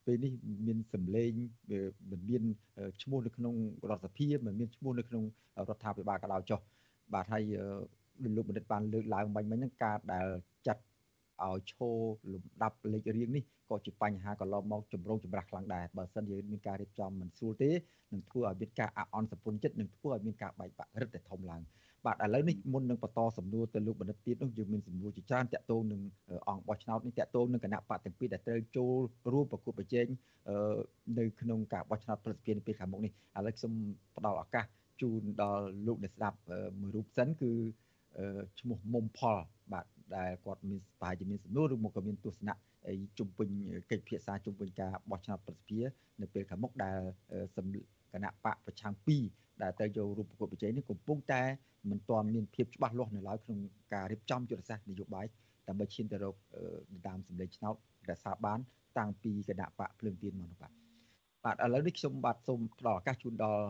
[0.05, 0.31] ពេលនេះ
[0.67, 1.31] មានសម្លេង
[2.11, 2.43] មិនមាន
[3.03, 3.55] ឈ្មោះនៅក្នុង
[3.89, 5.23] រដ្ឋសភាមិនមានឈ្មោះនៅក្នុង
[5.69, 6.59] រដ្ឋាភិបាលក៏ដោយចុះ
[7.13, 7.43] បាទហើយ
[8.35, 10.27] លោកបណ្ឌិតបានលើកឡើងបាញ់មិញហ្នឹងការដែល
[10.67, 10.81] ចាត់
[11.45, 11.95] ឲ្យឈរ
[12.33, 17.69] លំដាប់លេខរៀងនេះក៏ជាបញ្ហាកន្លងមកចម្រូងចម្រាសខ្លាំងដែរបើសិនជាមានការរៀបចំមិនស្រួលទេ
[18.11, 21.61] នឹងធ្វើឲ្យមានការអអន់សពុនចិត្តនឹងធ្វើឲ្យមានការបែកបាក់រឹតតែធំឡើង
[22.05, 26.01] បាទឥឡូវនេះមុននឹងបន្តសំណួរទៅលោកបណ្ឌិតទៀតនោះយើងមានសំណួរជាច្រើនតាក់ទងនឹង
[26.47, 28.93] អង្គបោះឆ្នោតនេះតាក់ទងនឹងគណៈបកទាំងពីរដែលត្រូវចូល
[29.33, 30.07] រួមប្រគល់ប្រជែង
[31.19, 33.73] នៅក្នុងការបោះឆ្នោតប្រសិទ្ធភាពពេលខាងមុខនេះឥឡូវខ្ញុំ
[34.17, 34.65] ផ្ដល់ឱកាស
[35.01, 36.37] ជូនដល់លោកអ្នកស្ដាប់
[36.79, 37.51] មួយរូបសិនគឺ
[38.59, 39.37] ឈ្មោះមុំផល
[39.73, 39.85] បាទ
[40.17, 42.55] ដែលគាត់មានប្រហែលជាមានសំណួរឬមកក៏មានទស្សនៈ
[43.17, 43.49] ជុំវិញ
[43.91, 45.87] កិច្ចពិភាក្សាជុំវិញការបោះឆ្នោតប្រសិទ្ធភាព
[46.21, 46.99] នៅពេលខាងមុខដែល
[47.55, 47.57] គ
[48.23, 51.41] ណៈបកប្រឆាំង2 ដែលទៅយករូបប្រកួតប្រជែងនេះកំពុងតែ
[51.89, 53.59] មិនទាន់មានភាពច្បាស់លាស់នៅឡើយក្នុង
[53.93, 55.25] ការរៀបចំយុទ្ធសាស្ត្រនយោបាយ
[55.67, 56.35] ដើម្បីឈានទៅរក
[57.07, 57.75] ដើមសម្លេងឆ្នោត
[58.09, 58.59] រក្សាបាន
[58.97, 60.71] តាំងពីគណៈបកភ្លើងទៀនមកនោះបាទ
[61.43, 63.65] បាទឥឡូវនេះខ្ញុំបាទសូមផ្ដល់ឱកាសជូនដល់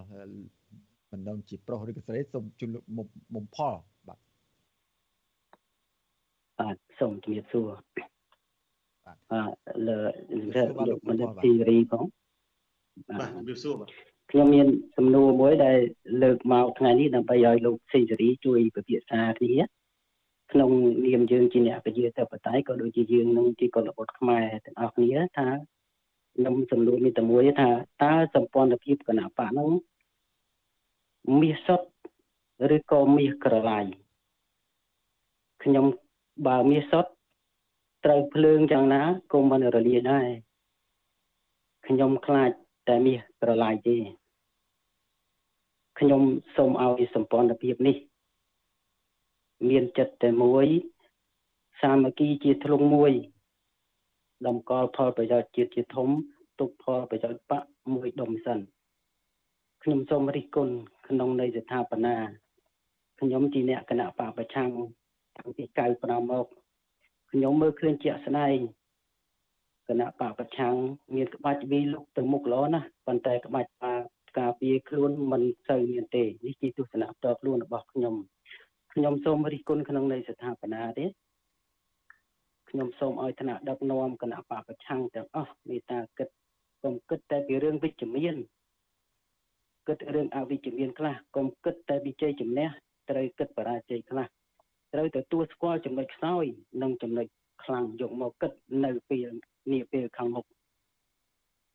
[1.12, 2.84] មិនដឹងជាប្រុសឬក៏ស្រីសូមជូនលោក
[3.36, 3.76] មុំផល
[4.08, 4.20] បាទ
[7.00, 7.68] សូមជំរាបសួរ
[9.06, 9.52] បាទ
[9.88, 10.00] លើ
[10.90, 12.06] លោកមនិតទីរីផង
[13.20, 13.90] បាទជំរាបសួរបាទ
[14.32, 14.68] ខ្ញុំមាន
[14.98, 15.78] សំណួរមួយដែល
[16.24, 19.60] លើកមកថ្ងៃនេះដើម្បីឲ្យលោកសេសេរីជួយពិភាក្សាគ្នា
[20.52, 20.72] ក្នុង
[21.06, 25.48] នាមយើងជាអ្នកប្រជាធិបតេយ្យក៏ដូចជាយើងនឹងជាកុលបុត្រខ្មែរទាំងអស់គ្នាថា
[26.36, 27.70] ខ្ញុំសំណួរនេះតែមួយថា
[28.04, 29.70] តើសម្ព័ន្ធភាពគណៈបកហ្នឹង
[31.42, 31.82] មាសសុត
[32.76, 33.86] ឬក៏មាសក្រឡាយ
[35.64, 35.86] ខ្ញុំ
[36.48, 37.06] បើមាសសុត
[38.06, 39.02] ត្រូវភ្លើងយ៉ាងណា
[39.34, 40.28] ក៏មិនរលាយដែរ
[41.88, 42.52] ខ្ញុំខ្លាច
[42.88, 44.19] តែមាសក្រឡាយទេ
[46.00, 46.24] ខ្ញុំ
[46.56, 47.98] សូមឲ្យសម្ព័ន្ធភាពនេះ
[49.70, 50.66] មានចិត្តតែមួយ
[51.82, 53.12] សាមគ្គីជាធ្លុងមួយ
[54.48, 56.10] តម្កល់ផលប្រយោជន៍ជាតិជាធំ
[56.60, 58.60] ទុកផលប្រយោជន៍បកមួយដុំសិន
[59.84, 60.76] ខ្ញុំសូមរិះគន់
[61.08, 62.16] ក្នុងនៃស្ថាបនា
[63.20, 64.70] ខ្ញុំជាអ្នកគណៈបកប្រឆាំង
[65.38, 65.64] តាំងពី
[65.98, 66.46] 95មក
[67.32, 68.58] ខ្ញុំមើលឃើញជាក់ស្ដែង
[69.88, 70.76] គណៈបកប្រឆាំង
[71.16, 74.02] មានក្បាច់វីលុកទៅមុខល្អណាស់ប៉ុន្តែក្បាច់ការ
[74.38, 78.16] ការពារខ្លួនមិនសូវមានទេនេះជាទស្សនៈផ្ទាល់ខ្លួនរបស់ខ្ញុំ
[78.94, 81.06] ខ្ញុំសូមរិះគន់ក្នុងនៃស្ថាបនាទេ
[82.70, 86.28] ខ្ញុំសូមឲ្យថ្នាក់ដឹកនាំគណៈបកប្រឆាំងទាំងអស់មេត្តាគិត
[86.84, 88.36] កុំគិតតែពីរឿងវិជ្ជមាន
[89.88, 92.70] គិតរឿងអវិជ្ជមានខ្លះកុំគិតតែវិជ័យជំនះ
[93.10, 94.28] ត្រូវគិតបរាជ័យខ្លះ
[94.94, 96.46] ត្រូវទទួលស្គាល់ចំណុចខ្សោយ
[96.82, 97.28] និងចំណុច
[97.64, 98.52] ខ្លាំងយកមកគិត
[98.86, 99.30] នៅពេល
[99.72, 100.46] នាពេលខាងមុខ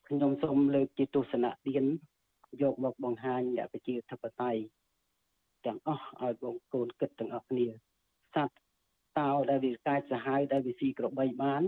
[0.09, 1.85] ខ្ញុំសូមលើកជាទស្សនៈទាន
[2.63, 4.61] យកមកបង្ហាញអ្នកប្រជាធិបតេយ្យ
[5.67, 7.67] ទាំងអស់ឲ្យបងប្អូនគិតទាំងអស់គ្នា
[8.35, 8.57] សត្វ
[9.19, 11.63] តោដែលវាកាចសាហាវដែលវាស៊ីក្របីបាន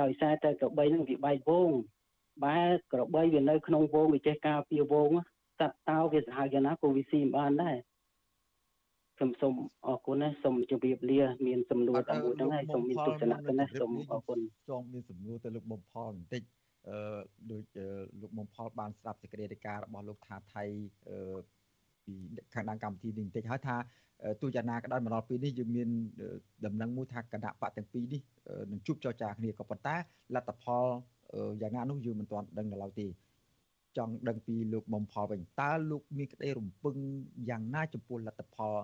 [0.00, 1.70] ដោយសារតែក្របីនឹងវាបែកវង
[2.44, 5.10] បែកក្របីវានៅក្នុងវងវាចេះការពារវង
[5.60, 7.76] សត្វតោវាសាហាវយ៉ាងណាក៏វាស៊ីមិនបានដែរ
[9.18, 9.54] ខ្ញុំសូម
[9.86, 16.63] អរគុណណាសូមជម្រាបលាមានសំណួរតែមួយហ្នឹងហើយសូមមានទស្សនៈទៅណាសូមអរគុណចង់មានសំណួរទៅលោកបំផលបន្តិចអឺ
[17.50, 17.64] ដូច
[18.20, 20.62] លោកបំផលបានស្ដាប់សេចក្តីរាយការណ៍របស់លោកថាថៃ
[21.08, 21.38] អឺ
[22.06, 22.14] ពី
[22.54, 23.76] ខាងដើមកម្មវិធីនេះបន្តិចហើយថា
[24.40, 25.88] ទូយ៉ាងណាក៏ដោយមកដល់ពេលនេះយើងមាន
[26.66, 28.20] ដំណឹងមួយថាគណៈបកទាំងពីរនេះ
[28.70, 29.96] នឹងជួបចរចាគ្នាក៏ប៉ុន្តែ
[30.34, 30.86] លទ្ធផល
[31.62, 33.06] យ៉ាងណានោះយើងមិនទាន់ដឹងនៅឡើយទេ
[33.96, 36.96] ចង់ដឹងពីលោកមុំផលវិញតើលោកមានក្តីរំពឹង
[37.50, 38.74] យ៉ាងណាចំពោះលទ្ធផល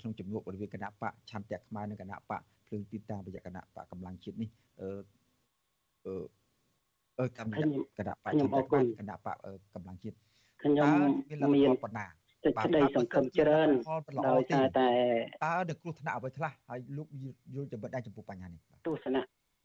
[0.00, 4.48] ក្នុងចំនួនរវាងគណៈបកឆន្ទៈខ្មែរនិងគណៈបកភ្លើងទីតាមរយៈគណៈបកកម្លាំងជាតិនេះ
[4.80, 4.90] អឺ
[6.06, 6.39] អឺ
[7.38, 9.36] កម្មគណៈបកឆន្ទៈខ្មែរគណៈបក
[9.74, 10.16] កម្លាំងជាតិ
[10.62, 10.88] ខ្ញុំ
[11.54, 12.06] មានបណ្ណា
[12.44, 13.68] សេចក្តីសង្ឃឹមច្រើន
[14.28, 14.88] ដោយសារតែ
[15.44, 17.08] តើនៅគ្រោះថ្នាក់អ្វីខ្លះហើយលោក
[17.54, 19.24] យល់ចំណុចដែរចំពោះបញ្ហានេះទស្សនៈរ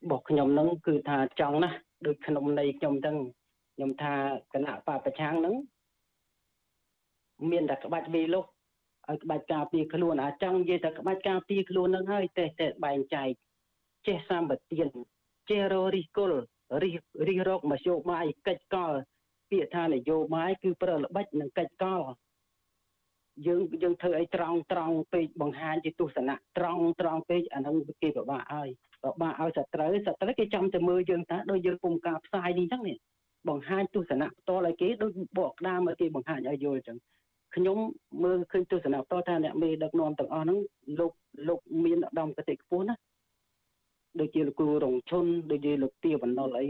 [0.09, 3.17] បស់ខ្ញុំនឹងគឺថាចង់ណាស់ដូចក្នុងន័យខ្ញុំទាំង
[3.75, 4.13] ខ្ញុំថា
[4.53, 5.55] គណៈបពប្រឆាំងនឹង
[7.51, 8.45] មានតែក្បាច់វីលុក
[9.09, 13.29] ឲ្យក្បាច់ការពារខ្លួនអាចង់និយាយតែក្បាច់ការពារខ្លួននឹងហើយតែតែបែងចែក
[14.07, 14.87] ចេះសម្បទាន
[15.49, 16.41] ចេះររិះគល់
[16.83, 16.95] រិះ
[17.27, 18.93] រិះរកមធ្យោបាយកិច្ចកល
[19.51, 22.01] ពាក្យថានយោបាយគឺប្រើល្បិចនិងកិច្ចកល
[23.47, 28.69] យើងយើងធ្វើអីត្រង់ត្រង់ពេកបង្ហាញជាទស្សនៈត្រង់ត្រង់ពេកអានឹងគេពិបាកហើយ
[29.03, 32.97] ពិបាកឲ្យសត្រូវសត្រូវគេចាំតែមើលយើងតាដូចយើងពុំការផ្សាយនេះអញ្ចឹងនេះ
[33.49, 36.97] បង្ហាញទស្សនៈផ្ទាល់ឲ្យគេដូចបកក្តាមឲ្យគេបង្ហាញឲ្យយល់អញ្ចឹង
[37.55, 37.77] ខ្ញុំ
[38.23, 40.59] មើលឃើញទស្សនៈផ្ទាល់ថាអ្នកមេដឹកនាំទាំងអស់ហ្នឹង
[40.99, 41.11] លោក
[41.47, 42.95] លោកមានឧត្តមគតិខ្ពស់ណា
[44.19, 46.69] ដូចជាលោកគ្រូរងឈុនដូចជាលោកទាបណ្ដុលអី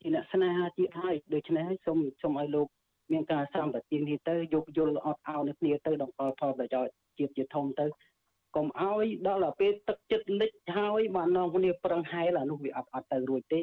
[0.00, 2.66] ជាអ្នកស្នេហាជាតិហើយដូច្នេះសូមសូមឲ្យលោក
[3.12, 7.86] មានការសម្បទាននេះទៅយកយល់អត់អោនគ្នាទៅដល់ផលផលប្រយោជន៍ជាតិជាធំទៅ
[8.56, 13.62] កុំឲ្យដល់ទៅពេលទឹកចិត្តលិចហើយបាននាំគ្នាប្រឹងហែលអានោះវាអត់អត់ទៅរួចទេ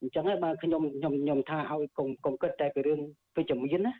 [0.00, 3.00] អញ្ចឹងហើយបាទខ្ញុំខ្ញុំខ្ញុំថាឲ្យកុំកុំគិតតែពីរឿង
[3.36, 3.92] វិជ្ជមានណា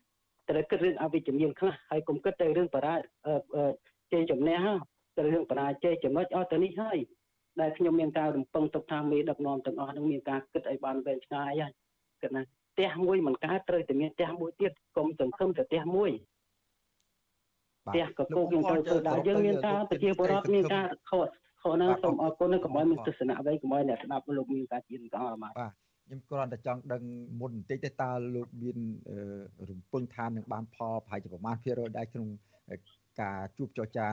[0.48, 2.94] ត្រូវគិតរឿងអវិជ្ជមានខ្លះហើយកុំគិតតែរឿងបរា
[4.12, 4.58] ជ័យជំនះ
[5.16, 6.98] ទៅរឿងបរាជ័យចំណុចអស់ទៅនេះហើយ
[7.60, 11.72] ដែលខ្ញុំមានការរំពឹងទុកថាមេដឹកនាំទាំងអស់នឹងមានការគិតឲ្យបានវែងឆ្ងាយហើយ
[12.22, 12.42] គិតណា
[12.72, 16.10] ផ្ទះមួយមិនកើតត្រូវតែមានផ្ទះមួយទៀតកុំសង្ឃឹមតែផ្ទះមួយ
[17.86, 21.28] ផ្ទះកកយើងត្រូវធ្វើដែរយើងមានការប្រជាពលរដ្ឋមានការខក
[21.62, 25.72] ខកណាសូមអរគុណកុំឲ្យមានទស្សនៈអ្វីកុំឲ្យអ្នកស្ដាប់លោកមានការជឿនកោបាទបាទ
[26.06, 27.02] ខ្ញុំគ្រាន់តែចង់ដឹង
[27.40, 28.78] មុនបន្តិចទេតើលោកមាន
[29.70, 32.28] រំពឹងថានឹងបានផលប្រហែលជាប្រមាណភាគរយដែរក្នុង
[33.20, 34.06] ការជួបចរចា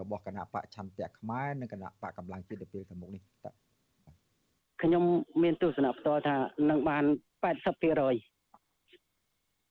[0.00, 3.50] របស់គណៈបកឆន្ទៈខ្មែរនិងគណៈបកកម្លាំងជាតិទៅពេលខាងមុខនេះតើ
[4.82, 5.02] ខ្ញុំ
[5.42, 6.36] មានទស្សនៈផ្ទាល់ថា
[6.70, 7.04] នឹងបាន
[7.44, 7.48] 80%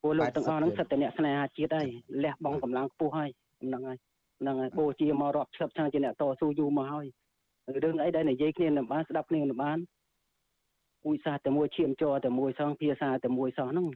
[0.01, 1.87] ពួកលោកទាំងអស់ហ្នឹងសិតតែអ្នកស្នេហាជាតិហើយ
[2.23, 3.29] លះបង់កម្លាំងខ្ពស់ហើយ
[3.63, 3.97] ហ្នឹងហើយ
[4.41, 7.05] ហ្នឹងហើយបូជាមករាប់ឆ្លឹបថាជាអ្នកតស៊ូយូរមកហើយ
[7.83, 9.77] រឿងអីដែលនិយាយគ្នានឹងបានស្ដាប់គ្នានឹងបាន
[11.05, 13.87] អ៊ុយសាតែមួយឈាមចរតែមួយសងភាសាតែមួយសោះហ្នឹង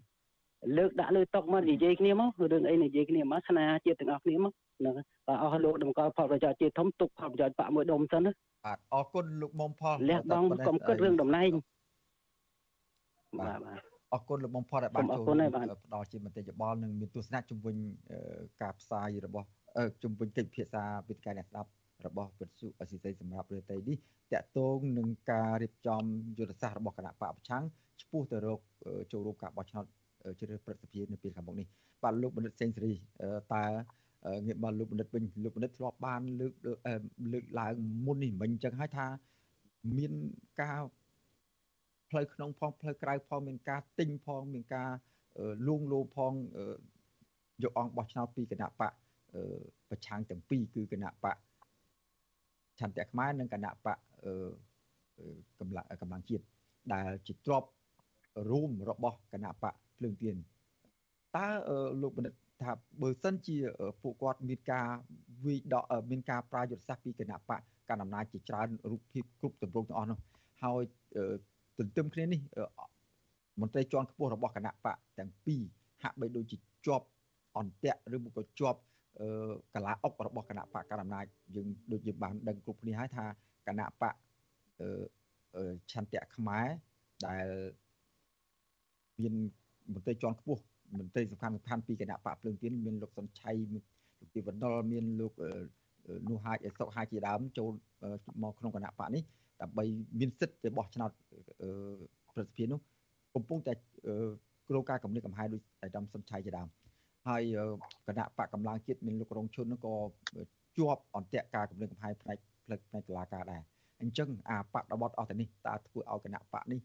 [0.77, 4.93] លើកដាក់លើតុមកនិយាយគ្នាមករឿងអីនិយាយគ្នាមកស្នេហាជាតិទាំងអស់គ្នាមក ហ្នឹង
[5.27, 8.31] បាទអស់លោកតម្កល់ផលប្រយោជន៍ជាតិធំទុកផលប្រយោជន៍បាក់មួយដុំសិនណា
[8.65, 11.51] បាទអរគុណលោកមុំផលលះបង់កុំគិតរឿងតំណែង
[13.39, 13.79] បាទបាទ
[14.13, 15.25] អរគុណលោកបំផុតដែលបានចូល
[15.85, 17.75] ផ្ដល់ជាមតិយោបល់និងមានទស្សនៈជំវិញ
[18.61, 19.47] ការផ្សាយរបស់
[20.03, 21.69] ជំវិញកិច្ចភាសាវិទ្យាអ្នកស្ដាប់
[22.05, 23.97] របស់វិទ្យុអស៊ីសេរីសម្រាប់រឿងនេះ
[24.33, 26.03] តកតងនឹងការរៀបចំ
[26.37, 27.63] យុទ្ធសាស្ត្ររបស់គណៈបកប្រឆាំង
[28.01, 28.59] ឆ្ពោះទៅរក
[29.11, 29.85] ចូលរួមការបោះឆ្នោត
[30.39, 31.67] ជ្រើសរើសព្រឹទ្ធសភានៅពេលខាងមុខនេះ
[32.03, 32.93] បាទលោកបណ្ឌិតសេងសេរី
[33.53, 33.63] តើ
[34.45, 36.53] ងាកមកលោកបណ្ឌិតវិញលោកបណ្ឌិតធ្លាប់បានលើក
[37.33, 37.73] លើកឡើង
[38.05, 39.07] មុននេះមិញអញ្ចឹងហើយថា
[39.97, 40.13] មាន
[40.61, 40.81] ការ
[42.09, 44.89] ផ្លូវក្នុងផងផ្លូវក្រៅផងមានការទិញផងមានការ
[45.67, 46.33] លួងលោមផង
[47.63, 48.93] យកអង្គបោះឆ្នោតពីគណៈបក
[49.89, 51.37] ប្រឆាំងទាំងពីរគឺគណៈបក
[52.79, 53.97] ឆន្ទៈខ្មែរនិងគណៈបក
[55.59, 56.43] កម្លាំងកម្លាំងជាតិ
[56.93, 57.63] ដែលជាទ្រប
[58.51, 60.35] រួមរបស់គណៈបកភ្លើងទៀន
[61.37, 61.47] តើ
[62.01, 63.57] លោកបណ្ឌិត ថាបើសិនជា
[64.01, 64.87] ពួកគាត់មានការ
[65.45, 70.19] វិដកមានការប្រាយុទ្ធសាស្ត្រពីគណៈបកកណ្ដាលអំណាចជាច្រើនរូបភាពគ្រប់ទម្រង់ទាំងអស់នោះ
[70.63, 70.81] ហើយ
[71.77, 72.41] ទន្ទឹមគ្នានេះ
[73.61, 75.61] មន្ត្រីជាន់ខ្ពស់របស់គណៈបកទាំងពីរ
[76.03, 76.57] ហាក់បីដូចជា
[76.87, 77.05] ជាប់
[77.57, 78.79] អន្ទាក់ឬមួយក៏ជាប់
[79.75, 83.25] កលាអុករបស់គណៈបកកណ្ដាលអំណាចយើងដូចយើងបានដឹងគ្រប់គ្នាហើយថា
[83.67, 84.15] គណៈបក
[85.91, 86.67] ឆន្ទៈខ្មែរ
[87.27, 87.47] ដែល
[89.21, 89.33] មាន
[89.93, 90.61] មន្ត្រីជាន់ខ្ពស់
[90.97, 93.83] មន្ត្រីសំខាន់សំខាន់ពីគណៈបកភ្លើងទៀនមានលោកសុនឆៃលោក
[94.33, 95.33] ទីវណ្ណុលមានលោក
[96.29, 97.71] នោះហាចសុកហាជាដើមចូល
[98.43, 99.23] មកក្នុងគណៈបកនេះ
[99.61, 99.83] ដើម្បី
[100.19, 101.11] មានសិទ្ធិទៅបោះឆ្នោត
[102.35, 102.79] ប្រសិទ្ធភាពនោះ
[103.35, 103.73] កំពុងតែ
[104.69, 106.67] គ្រោងការកម្រិតកំហែងដោយអាដាមសុនឆៃជាដើម
[107.27, 107.43] ហើយ
[108.07, 109.95] គណៈបកកម្លាំងជាតិមានលោករងឈុននោះក៏
[110.77, 113.61] ជាប់អន្ទាក់ការកម្រិតកំហែងផ្នែកផ្នែកផ្នែកតុលាការដែរ
[114.01, 116.79] អញ្ចឹងអាបករបត់អស់ទៅនេះតើធ្វើឲ្យគណៈបកនេះ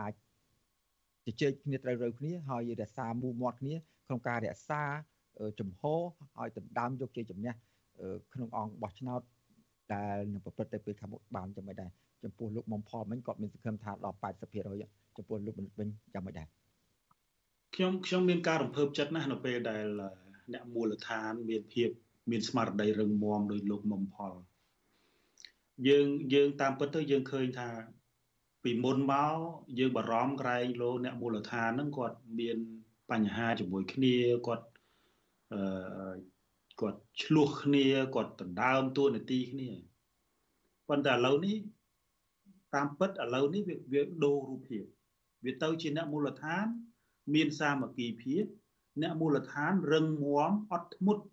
[0.00, 0.12] អាច
[1.32, 3.74] ជជែកគ្នាត្រូវរើគ្នាហើយរក្សាមូមាត់គ្នា
[4.06, 4.82] ក្នុងការរក្សា
[5.60, 7.52] ចំហឲ្យដណ្ដើមយកជ័យជំនះ
[8.34, 9.20] ក្នុងអង្គបោះឆ្នោត
[9.94, 11.90] ដែលនឹងប្រព្រឹត្តទៅពេលខាងមុខបានយ៉ាងម៉េចដែរ
[12.24, 16.48] ចំពោះលោកមុំផលមិញគាត់មានសង្ឃឹមថាដល់80%ចំពោះលោកមនិតវិញយ៉ាងម៉េចដែរ
[17.74, 19.84] ខ្ញុំខ្ញុំមានការរំភើបចិត្តណាស់នៅពេលដែល
[20.52, 21.88] អ្នកមូលដ្ឋានមានភាព
[22.30, 24.34] មានស្មារតីរឹងមាំដោយលោកមុំផល
[25.88, 27.68] យើងយើងតាមពិតទៅយើងឃើញថា
[28.62, 29.36] ពីមុនមក
[29.78, 32.58] យើងបារម្ភក្រែងលោកអ្នកមូលដ្ឋានហ្នឹងគាត់មាន
[33.10, 34.66] បញ្ហាជាមួយគ្នាគាត់
[35.52, 36.14] អឺ
[36.80, 39.70] គាត់ឆ្លោះគ្នាគាត់ដណ្ដើមតួនាទីគ្នា
[40.88, 41.56] ប៉ុន្តែឥឡូវនេះ
[42.74, 44.84] តាមពិតឥឡូវនេះវាវាដូររូបភាព
[45.44, 46.66] វាទៅជាអ្នកមូលដ្ឋាន
[47.34, 48.44] មានសាមគ្គីភាព
[49.02, 51.24] អ្នកមូលដ្ឋានរឹងមាំអត់ធ្មត់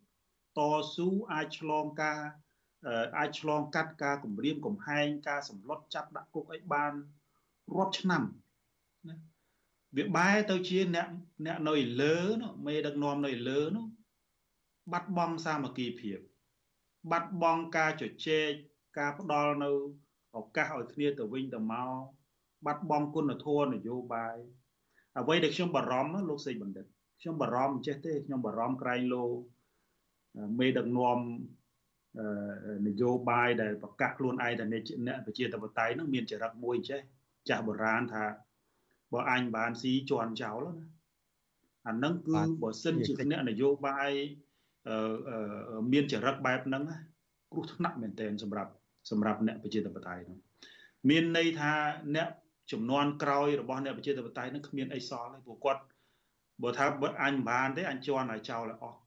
[0.57, 0.59] ត
[0.95, 2.21] ស៊ូអាចឆ្លងការ
[3.17, 6.91] អាចឆ្លងកាត់ការគម្រាមកំហែងការសម្លុតចាប់ដាក់គុកអីបាន
[7.74, 8.22] រាប់ឆ្នាំ
[9.09, 9.16] ណា
[9.97, 11.07] វាបែរទៅជាអ្នក
[11.45, 13.86] អ្នកនៅលើនោះមេដឹកនាំនៅលើនោះ
[14.91, 16.20] បាត់បង់សាមគ្គីភាព
[17.11, 18.49] បាត់បង់ការជជែក
[18.97, 19.70] ការផ្ដល់នៅ
[20.38, 21.91] ឱកាសឲ្យគ្នាទៅវិញទៅមក
[22.66, 24.38] បាត់បង់គុណធម៌នយោបាយ
[25.20, 26.86] អ្វីដែលខ្ញុំបារម្ភលោកសេចបណ្ឌិត
[27.22, 29.26] ខ្ញុំបារម្ភចេះទេខ្ញុំបារម្ភក្រែងលោ
[30.59, 31.20] មេដឹកនាំ
[32.88, 34.80] នយោបាយដែលប្រកាសខ្លួនឯងថាអ្ន
[35.16, 37.01] កប្រជាធិបតេយ្យនឹងមានចរិតមួយចេះ
[37.50, 38.24] ចាស់បុរាណថា
[39.14, 40.86] បើអញបានស៊ីជន់ចោលណា
[41.88, 44.12] អានឹងគឺបើសិនជាអ្នកនយោបាយ
[45.91, 46.84] មានចរិតបែបហ្នឹង
[47.52, 48.72] គ្រោះថ្នាក់មែនទែនសម្រាប់
[49.12, 50.39] សម្រាប់អ្នកប្រជាធិបតេយ្យហ្នឹង
[51.10, 51.74] មានន័យថា
[52.16, 52.30] អ្នក
[52.72, 55.82] ចំនួនក្រោយរបស់អ្នកប្រជាធិបតេយ្យហ្នឹងគ្មានអីសល់ទេព្រោះគាត់
[56.64, 59.00] បើថាបើអញមិនបានទេអញជន់ឲ្យចោលឲ្យអស់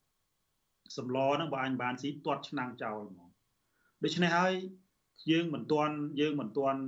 [0.97, 3.28] សម្លហ្នឹងបើអញបានស៊ីទាត់ឆ្នាំងចោលហ្មង
[4.05, 4.53] ដូច្នេះហើយ
[5.30, 6.80] យើងមិនទាន់យើងមិនទាន់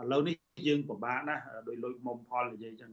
[0.00, 0.34] ឥឡូវនេះ
[0.68, 2.90] យើងពិបាកណាស់ដោយលុយមុំផលនិយាយចឹង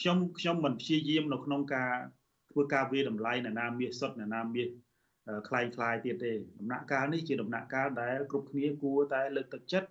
[0.00, 1.92] ខ្ញុំខ្ញុំមិនព្យាយាមនៅក្នុងការ
[2.50, 4.68] ធ្វើការវាតម្លៃអ្នកណាមាសសុទ្ធអ្នកណាមាស
[5.48, 9.88] คล้ายคล้ายទៀតទេដំណាក់កាលនេះជាដំណាក់កាលដែលគ្រប់គ្នាគួរតែលើកទឹកចិត្ត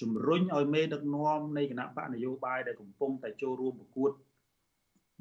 [0.00, 4.10] ជំរុញឲ្យមេដឹកនាំនៃគណៈបកនយោបាយដែលកំពុងតែចូលរួមប្រកួត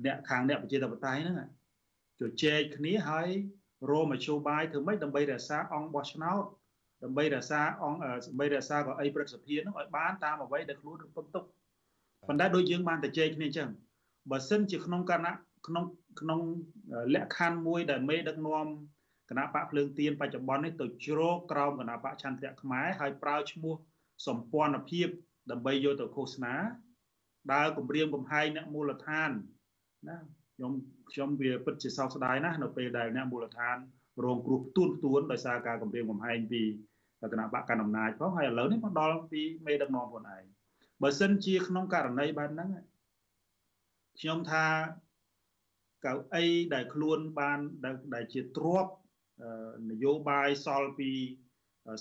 [0.06, 1.50] អ្នកខាងអ្នកប្រជាធិបតេយ្យហ្នឹង
[2.20, 3.30] ជជែកគ្នាហើយ
[3.90, 6.44] រមជ្ឈបាយធ្វើម៉េចដើម្បីរក្សាអង្គបោះឆ្នោត
[7.03, 11.45] ដើម្បីរក្សាអង្គដើម្បីរក្សាកៅអីព្រឹទ្ធសភានឹងឲ្យបានតាមអ្វីដែលខ្លួនរំពឹងទុក
[12.29, 13.69] ប៉ុន្តែដូចយើងបានតែជែកគ្នាអញ្ចឹង
[14.31, 15.35] បើសិនជាក្នុងគណៈ
[15.67, 15.85] ក្នុង
[16.21, 16.41] ក្នុង
[17.15, 18.67] លក្ខខណ្ឌមួយដែលមេដឹកនាំ
[19.31, 23.75] គណៈបកភ្លើងទៀនបច្ចុប្បន្ននេះទៅជ្រកក្រោមគណៈបកឆន្ទៈខ្មែរហើយប្រើឈ្មោះ
[24.27, 25.09] សម្ព័ន្ធភាព
[25.51, 26.55] ដើម្បីយកទៅឃោសនា
[27.53, 29.31] ដើរគម្រាមកំហែងអ្នកមូលដ្ឋាន
[30.09, 30.17] ណា
[30.57, 30.73] ខ្ញុំ
[31.11, 33.77] ខ្ញុំវាពិតជាសោកស្ដាយណាស់នៅពេលដែលអ្នកមូលដ្ឋាន
[34.25, 36.63] រងគ្រោះទួនទួនដោយសារការគម្រាមកំហែងពី
[37.33, 40.43] គណៈបកកណ្ដាលអំណាចផងហើយឥឡូវនេះមកដល់ពីមេដឹកនាំខ្លួនឯង
[41.03, 42.69] បើសិនជាក្នុងករណីបែបហ្នឹង
[44.21, 44.67] ខ្ញុំថា
[46.05, 46.45] កៅអី
[46.75, 47.59] ដែលខ្លួនបាន
[48.15, 48.87] ដែលជាទ្រប
[49.91, 51.11] នយោបាយសល់ពី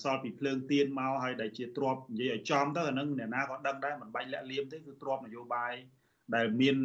[0.04, 5.74] សល់ពីភ្លើងទៀនមកហើយដែលជាទ្របនិយាយឲ្យចំទៅអានឹងអ្នកណាក៏ដឹងដែរមិនបាច់លាក់លៀមទេគឺទ្របនយោបាយ
[6.36, 6.76] ដែលមាន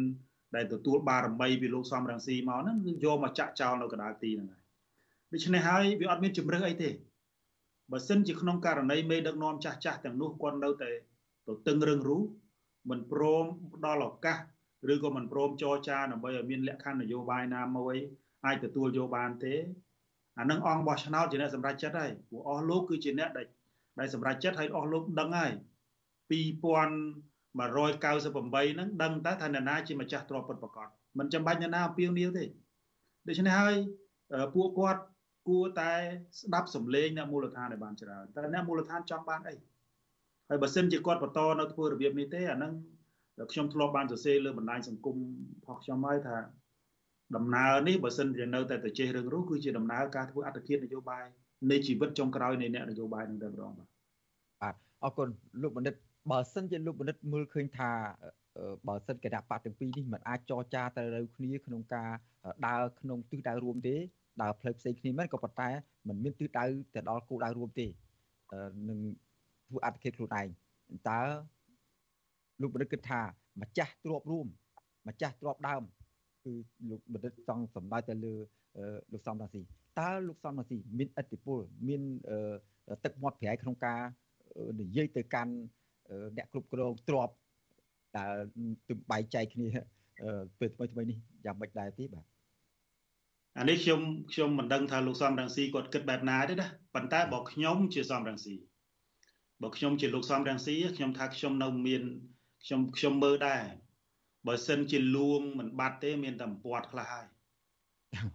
[0.55, 4.63] ដែលទទួលបារមីពីលោកសំរងស៊ីមកហ្នឹងគឺយកមកចាក់ចោលនៅកណ្ដាលទីហ្នឹងហើយ
[5.31, 6.89] ដូច្នេះហើយវាអត់មានជំរឿអីទេ
[7.91, 10.91] បើសិនជាក្នុងករណីមេដឹកនាំចាស់ចាស់ទាំងនោះគាត់នៅតែ
[11.47, 12.21] ទៅតឹងរឹងរូស
[12.89, 14.37] មិនព្រមផ្ដល់ឱកាស
[14.93, 17.95] ឬក៏មិនព្រមចរចាដើម្បីឲ្យមានលក្ខខណ្ឌនយោបាយណាមួយ
[18.45, 19.55] អាចទទួលយកបានទេ
[20.39, 23.45] អានឹងអង្គបោះឆ្នោតជាអ្នកសម្រេចចិត្តហើយព្រោះអស់លោកគឺជាអ្នកដែល
[23.99, 25.51] ដែលសម្រេចចិត្តហើយអស់លោកដឹងហើយ
[26.31, 30.87] 2198ហ្នឹងដឹងតែថាអ្នកណាជាម្ចាស់ទ្រព្យពិតប្រាកដ
[31.19, 32.45] មិនចាំបាច់អ្នកណាអំពាវនាវទេ
[33.27, 33.75] ដូច្នេះហើយ
[34.55, 35.01] ពួកគាត់
[35.47, 35.91] គួរតែ
[36.41, 39.55] ស្ដាប់សំឡេងអ្នកមូលដ្ឋានឲ្យបានច្រើនតែអ្នកមូលដ្ឋានចង់បានអី
[40.49, 42.71] ហើយបើសិនជាគាត់បន្តនៅធ្វើរបៀបនេះទេអាហ្នឹង
[43.51, 45.17] ខ្ញុំធ្លាប់បានសរសេរលើបណ្ដាញសង្គម
[45.65, 46.37] ផងខ្ញុំហើយថា
[47.35, 51.23] ដំណើរនេះបើសិនជានៅតែទៅចេះរឿងរស់គឺជាដំណើរការធ្វើអត្តឃាតនយោបាយ
[51.71, 53.87] នៃជីវិតចុងក្រោយនៃអ្នកនយោបាយនឹងតែម្ដងបាទ
[54.61, 55.29] បាទអរគុណ
[55.61, 55.95] លោកបណ្ឌិត
[56.31, 57.91] បើសិនជាលោកបណ្ឌិតមើលឃើញថា
[58.87, 62.09] បើសិនគណៈបកទាំងពីរនេះមិនអាចចរចាទៅរើគ្នាក្នុងការ
[62.67, 63.95] ដើរក្នុងទិសដៅរួមទេ
[64.41, 65.69] ដើរផ្លូវផ្សេងគ្នាមែនក៏ប៉ុន្តែ
[66.07, 66.63] มันមានទិសដៅ
[66.95, 67.87] ទៅដល់គោលដៅរួមទេ
[68.89, 68.99] នឹង
[69.67, 70.47] ធ្វើអត្តឃាតខ្លួនឯង
[71.09, 71.21] តើ
[72.61, 73.21] លោកបណ្ឌិតគិតថា
[73.61, 74.47] ម្ចាស់ទ្របរួម
[75.07, 75.83] ម្ចាស់ទ្របដើម
[76.43, 76.53] គឺ
[76.89, 78.33] លោកបណ្ឌិតចង់សម្ដៅទៅលើ
[79.11, 79.61] លោកសំរាស៊ី
[79.99, 82.01] តើលោកសំរាស៊ីមានអធិពលមាន
[83.03, 84.01] ទឹកមាត់ប្រែក្នុងការ
[84.79, 85.53] និយាយទៅកាន់
[86.37, 87.29] អ្នកគ្រប់គ្រងទ្រប
[88.17, 88.33] ដែល
[88.89, 89.67] ទំបែកចែកគ្នា
[90.59, 92.25] ពេលថ្មីថ្មីនេះយ៉ាងម៉េចដែរទេបាទ
[93.57, 94.01] អានេះខ្ញុំ
[94.31, 98.55] ខ្ញុំមិនដឹងថាលោកសំរងស៊ីគាត់គិតបែបណាទេណាប៉ុន្តែបើខ្ញុំជាសំរងស៊ី
[99.61, 102.03] បើខ្ញុំជាលោកសំរងស៊ីខ្ញុំថាខ្ញុំនៅមាន
[102.65, 103.63] ខ្ញុំខ្ញុំមើលដែរ
[104.47, 107.25] បើសិនជាលួងមិនបាត់ទេ មានតែពាត់ខ្លះហើយ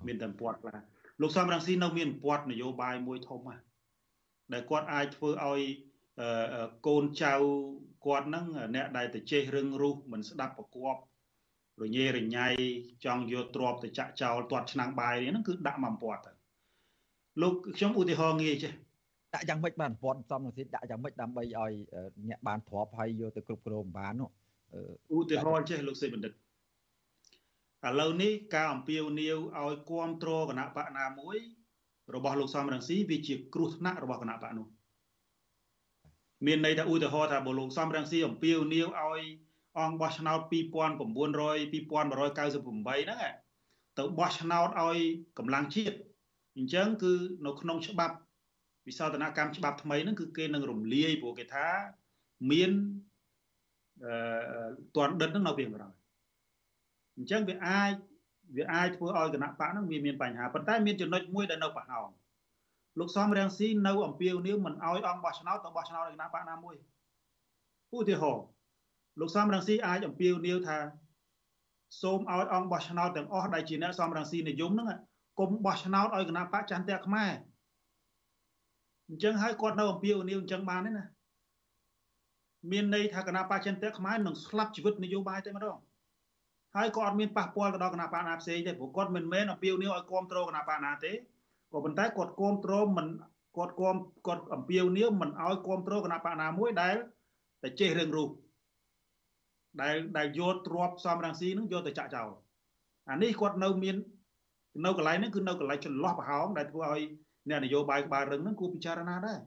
[0.06, 0.78] មានតែពាត់ខ្លះ
[1.20, 3.60] លោកសំរងស៊ីនៅមានពាត់នយោបាយមួយធំហ្នឹង
[4.52, 5.60] ដែលគាត់អាចធ្វើឲ្យ
[6.86, 7.34] កូនចៅ
[8.06, 8.44] គាត់ហ្នឹង
[8.74, 10.96] អ្នកដែលទៅចេះរឹងរូសមិនស្ដាប់ប្រកប
[11.82, 12.46] រញ៉េរញ៉ៃ
[13.04, 16.32] ចង់យកទ្របទៅចាក់ចោលទាត់ឆ្នាំងបាយហ្នឹងគឺដាក់មកពាត់ទៅ
[17.42, 18.72] លោកខ្ញុំឧទាហរណ៍ងាយចេះ
[19.34, 21.72] ដាក់យ៉ាងម៉េចបានពាត់សំនឹងស៊ីដាក់យ៉ាងម៉េចដើម្បីឲ្យ
[22.28, 24.30] អ្នកបានទ្របហើយយកទៅគ្រប់គ្រងបាននោះ
[25.16, 31.36] ឧទាហរណ៍ចេះលោកសេបណ្ឌិតឥឡូវនេះការអំពាវនាវឲ្យគ្រប់គ្រងគណៈបកណាមួយ
[32.14, 34.66] របស់លោកសំរងស៊ីវាជាគ្រោះថ្នាក់របស់គណៈបកនោះ
[36.46, 39.22] មានន័យថាឧទាហរណ៍ថាបើលោកសំរងស៊ីអំពាវនាវឲ្យ
[39.78, 40.52] អង្គបោះឆ្នោត2900 2198
[43.04, 43.18] ហ្នឹង
[43.98, 44.98] ទៅបោះឆ្នោតឲ្យ
[45.38, 45.96] កម្លាំងជាតិ
[46.56, 47.12] អញ្ចឹងគឺ
[47.46, 48.16] នៅក្នុងច្បាប់
[48.88, 51.66] វិសោធនកម្មច្បាប់ថ្មីហ្នឹងគឺគេនឹងរំលាយព្រោះគេថា
[52.50, 52.70] មាន
[54.04, 54.12] អឺ
[54.96, 55.92] តន់ដិតហ្នឹងនៅពីក្រោយ
[57.16, 57.92] អញ្ចឹងវាអាច
[58.56, 62.08] វាអាចធ្វើឲ្យគណៈបកហ្នឹងវាមានបញ្ហាប៉ុន្តែមានចំណុចមួយដែលនៅប្រហោង
[62.98, 66.74] លោកសំរងស៊ីនៅអំពាវនាវមិនអោយអង្គបោះឆ្នោតទៅបោះឆ្នោតឯគណៈបកណាមួយ
[67.96, 68.44] ឧទាហរណ៍
[69.18, 70.78] លោកសំរងស៊ីអាចអំពាវនាវថា
[72.02, 74.88] សូមឲ្យអង្គបោះឆ្នោតទាំងអស់ដែលជាអ្នកសំរងស៊ីនិយមហ្នឹង
[75.38, 77.30] កុំបោះឆ្នោតឲ្យគណៈបកចន្ទៈខ្មែរ
[79.08, 81.06] អញ្ចឹងហើយគាត់នៅអំពាវនាវអញ្ចឹងបានទេណា
[82.70, 85.76] មានន័យថាគណៈបកចន្ទៈខ្មែរនឹងស្លាប់ជីវិតនយោបាយតែម្ដង
[86.76, 91.12] ហើយក៏អត់មានប៉ះពាល់ទៅដល់គណៈបកណាផ្សេងទេព្រោះគាត់មិនមែនអំពាវនាវឲ្យគ្រប់គ្រងគណៈបកណាទេ
[91.72, 93.06] ក៏ប៉ុន្តែគាត់គ្រប់គ្រងមិន
[93.56, 96.96] គាត់គ្រប់គាត់អំពាវនាវមិនឲ្យគ្រប់គ្រងគណៈបកណាមួយដែល
[97.62, 98.28] តែចេះរឿងរូប
[99.82, 102.28] ដែលដែលយកទ្របសំរងស៊ីនឹងយកទៅចាក់ចោល
[103.10, 103.96] អានេះគាត់នៅមាន
[104.84, 107.02] នៅកន្លែងហ្នឹងគឺនៅកន្លែងចន្លោះប្រហោងដែលធ្វើឲ្យ
[107.48, 109.40] អ្នកនយោបាយក្បាលរឹងហ្នឹងគួរពិចារណាដែរ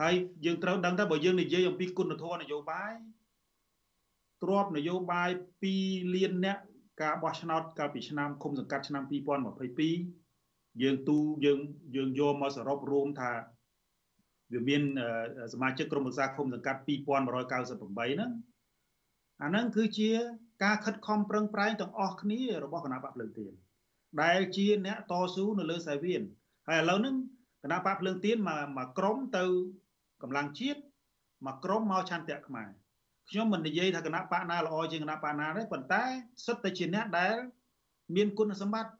[0.00, 0.14] ហើយ
[0.44, 2.92] យើងត្រូវដឹងថាបើយើងនិយាយអំពីគុណធម៌នយោបាយ
[4.42, 5.30] ទ្របនយោបាយ
[5.72, 6.58] 2លានអ្នក
[7.02, 11.58] ការបោះឆ្នោតកាលពីឆ្នាំគុំសង្កាត់ឆ្នាំ2022យើងទូយើង
[11.96, 13.32] យើងយកមកសរុបរួមថា
[14.52, 14.82] វាមាន
[15.52, 18.30] សមាជិកក្រុមប្រឹក្សាគុំសង្កាត់2198ហ្នឹង
[19.42, 20.10] អាហ្នឹងគឺជា
[20.64, 23.52] ការខិតខំប្រឹងប្រែងទាំងអស់គ្នារបស់គណៈបកភ្លើងទៀន
[24.22, 26.22] ដែលជាអ្នកតស៊ូនៅលើសាវៀន
[26.68, 27.16] ហើយឥឡូវហ្នឹង
[27.62, 29.44] គណៈបកភ្លើងទៀនមកមកក្រុមទៅ
[30.22, 30.80] កម្លាំងជាតិ
[31.46, 32.68] មកក្រុមមកឆន្ទៈខ្មែរ
[33.30, 36.02] ខ្ញុំមិននិយាយថាគណៈបកណាល្អជាងគណៈបកណាទេប៉ុន្តែ
[36.46, 37.36] សិតតែជាអ្នកដែល
[38.16, 38.92] មានគុណសម្បត្តិ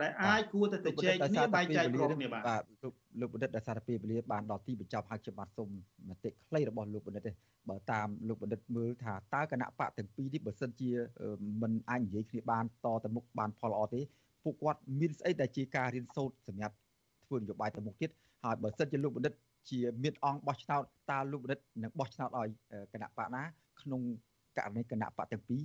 [0.00, 5.68] ដែលអាចគួរតែទៅជែកគ្នាបែងចែកក្រុមគ្នាបាទបាទលោកលោកបណ្ឌិតដែលសារពេលវេលាបានដល់ទីបញ្ចប់ហើយខ្ញុំបាទសូម
[6.08, 7.32] មតិខ្លីរបស់លោកបណ្ឌិតទេ
[7.70, 10.90] បើតាមលោកបណ្ឌិតមើលថាតើគណៈបកទាំងពីរនេះបើសិនជា
[11.62, 14.00] មិនអាចនិយាយគ្នាបានតទៅមុខបានផលល្អទេ
[14.44, 16.74] ពួកគាត់មានស្អីដែលជាការរៀនសូត្រសម្រាប់
[17.26, 18.10] ធ្វើនយោបាយទៅមុខទៀត
[18.44, 19.34] ហើយបើសិនជាលោកបណ្ឌិត
[19.70, 22.48] ជាមានអង្គបោះឆ្នោតតើលោកបណ្ឌិតនឹងបោះឆ្នោតឲ្យ
[22.92, 23.42] គណៈបកណា
[23.80, 24.02] ក្នុង
[24.56, 25.60] ករណីគណៈបកទាំងពីរ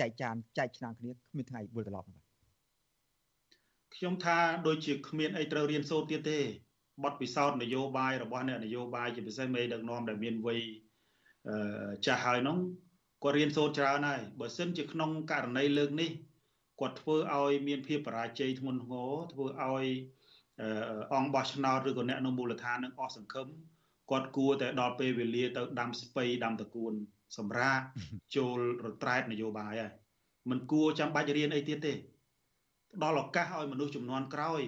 [0.00, 2.25] ចែកចានចែកឆ្នាំគ្នាគ្មានថ្ងៃវិលត្រឡប់បាទ
[3.94, 6.40] ខ្ញុំថាដូចជាគ្មានអីត្រូវរៀនសូត្រទៀតទេ
[7.04, 10.60] បទពិសោធន៍នយោបាយរបស់អ្នកនយោបាយជាពិសេសមេដឹកនាំដែលមានវ័យ
[12.06, 12.56] ចាស់ហើយនោះ
[13.22, 16.10] គាត់រៀនសូត្រច្រើនហើយបើសិនជាក្នុងករណីលើកនេះ
[16.80, 19.86] គាត់ធ្វើឲ្យមានភាពបរាជ័យធ្ងន់ធ្ងរធ្វើឲ្យ
[21.14, 23.48] អង្គបោះឆ្នោតឬក៏អ្នកនៅមូលដ្ឋាននឹងអស់សង្ឃឹម
[24.10, 26.92] គាត់គួរតែដល់ពេលវេលាទៅដាំស្ពៃដាំតកួន
[27.36, 27.84] សម្រាប់
[28.36, 29.92] ចូលរត្រែតនយោបាយហើយ
[30.50, 31.92] មិនគួរចាំបាច់រៀនអីទៀតទេ
[32.94, 34.62] ផ្ដល់ឱកាសឲ្យមនុស្សចំនួនក្រោយ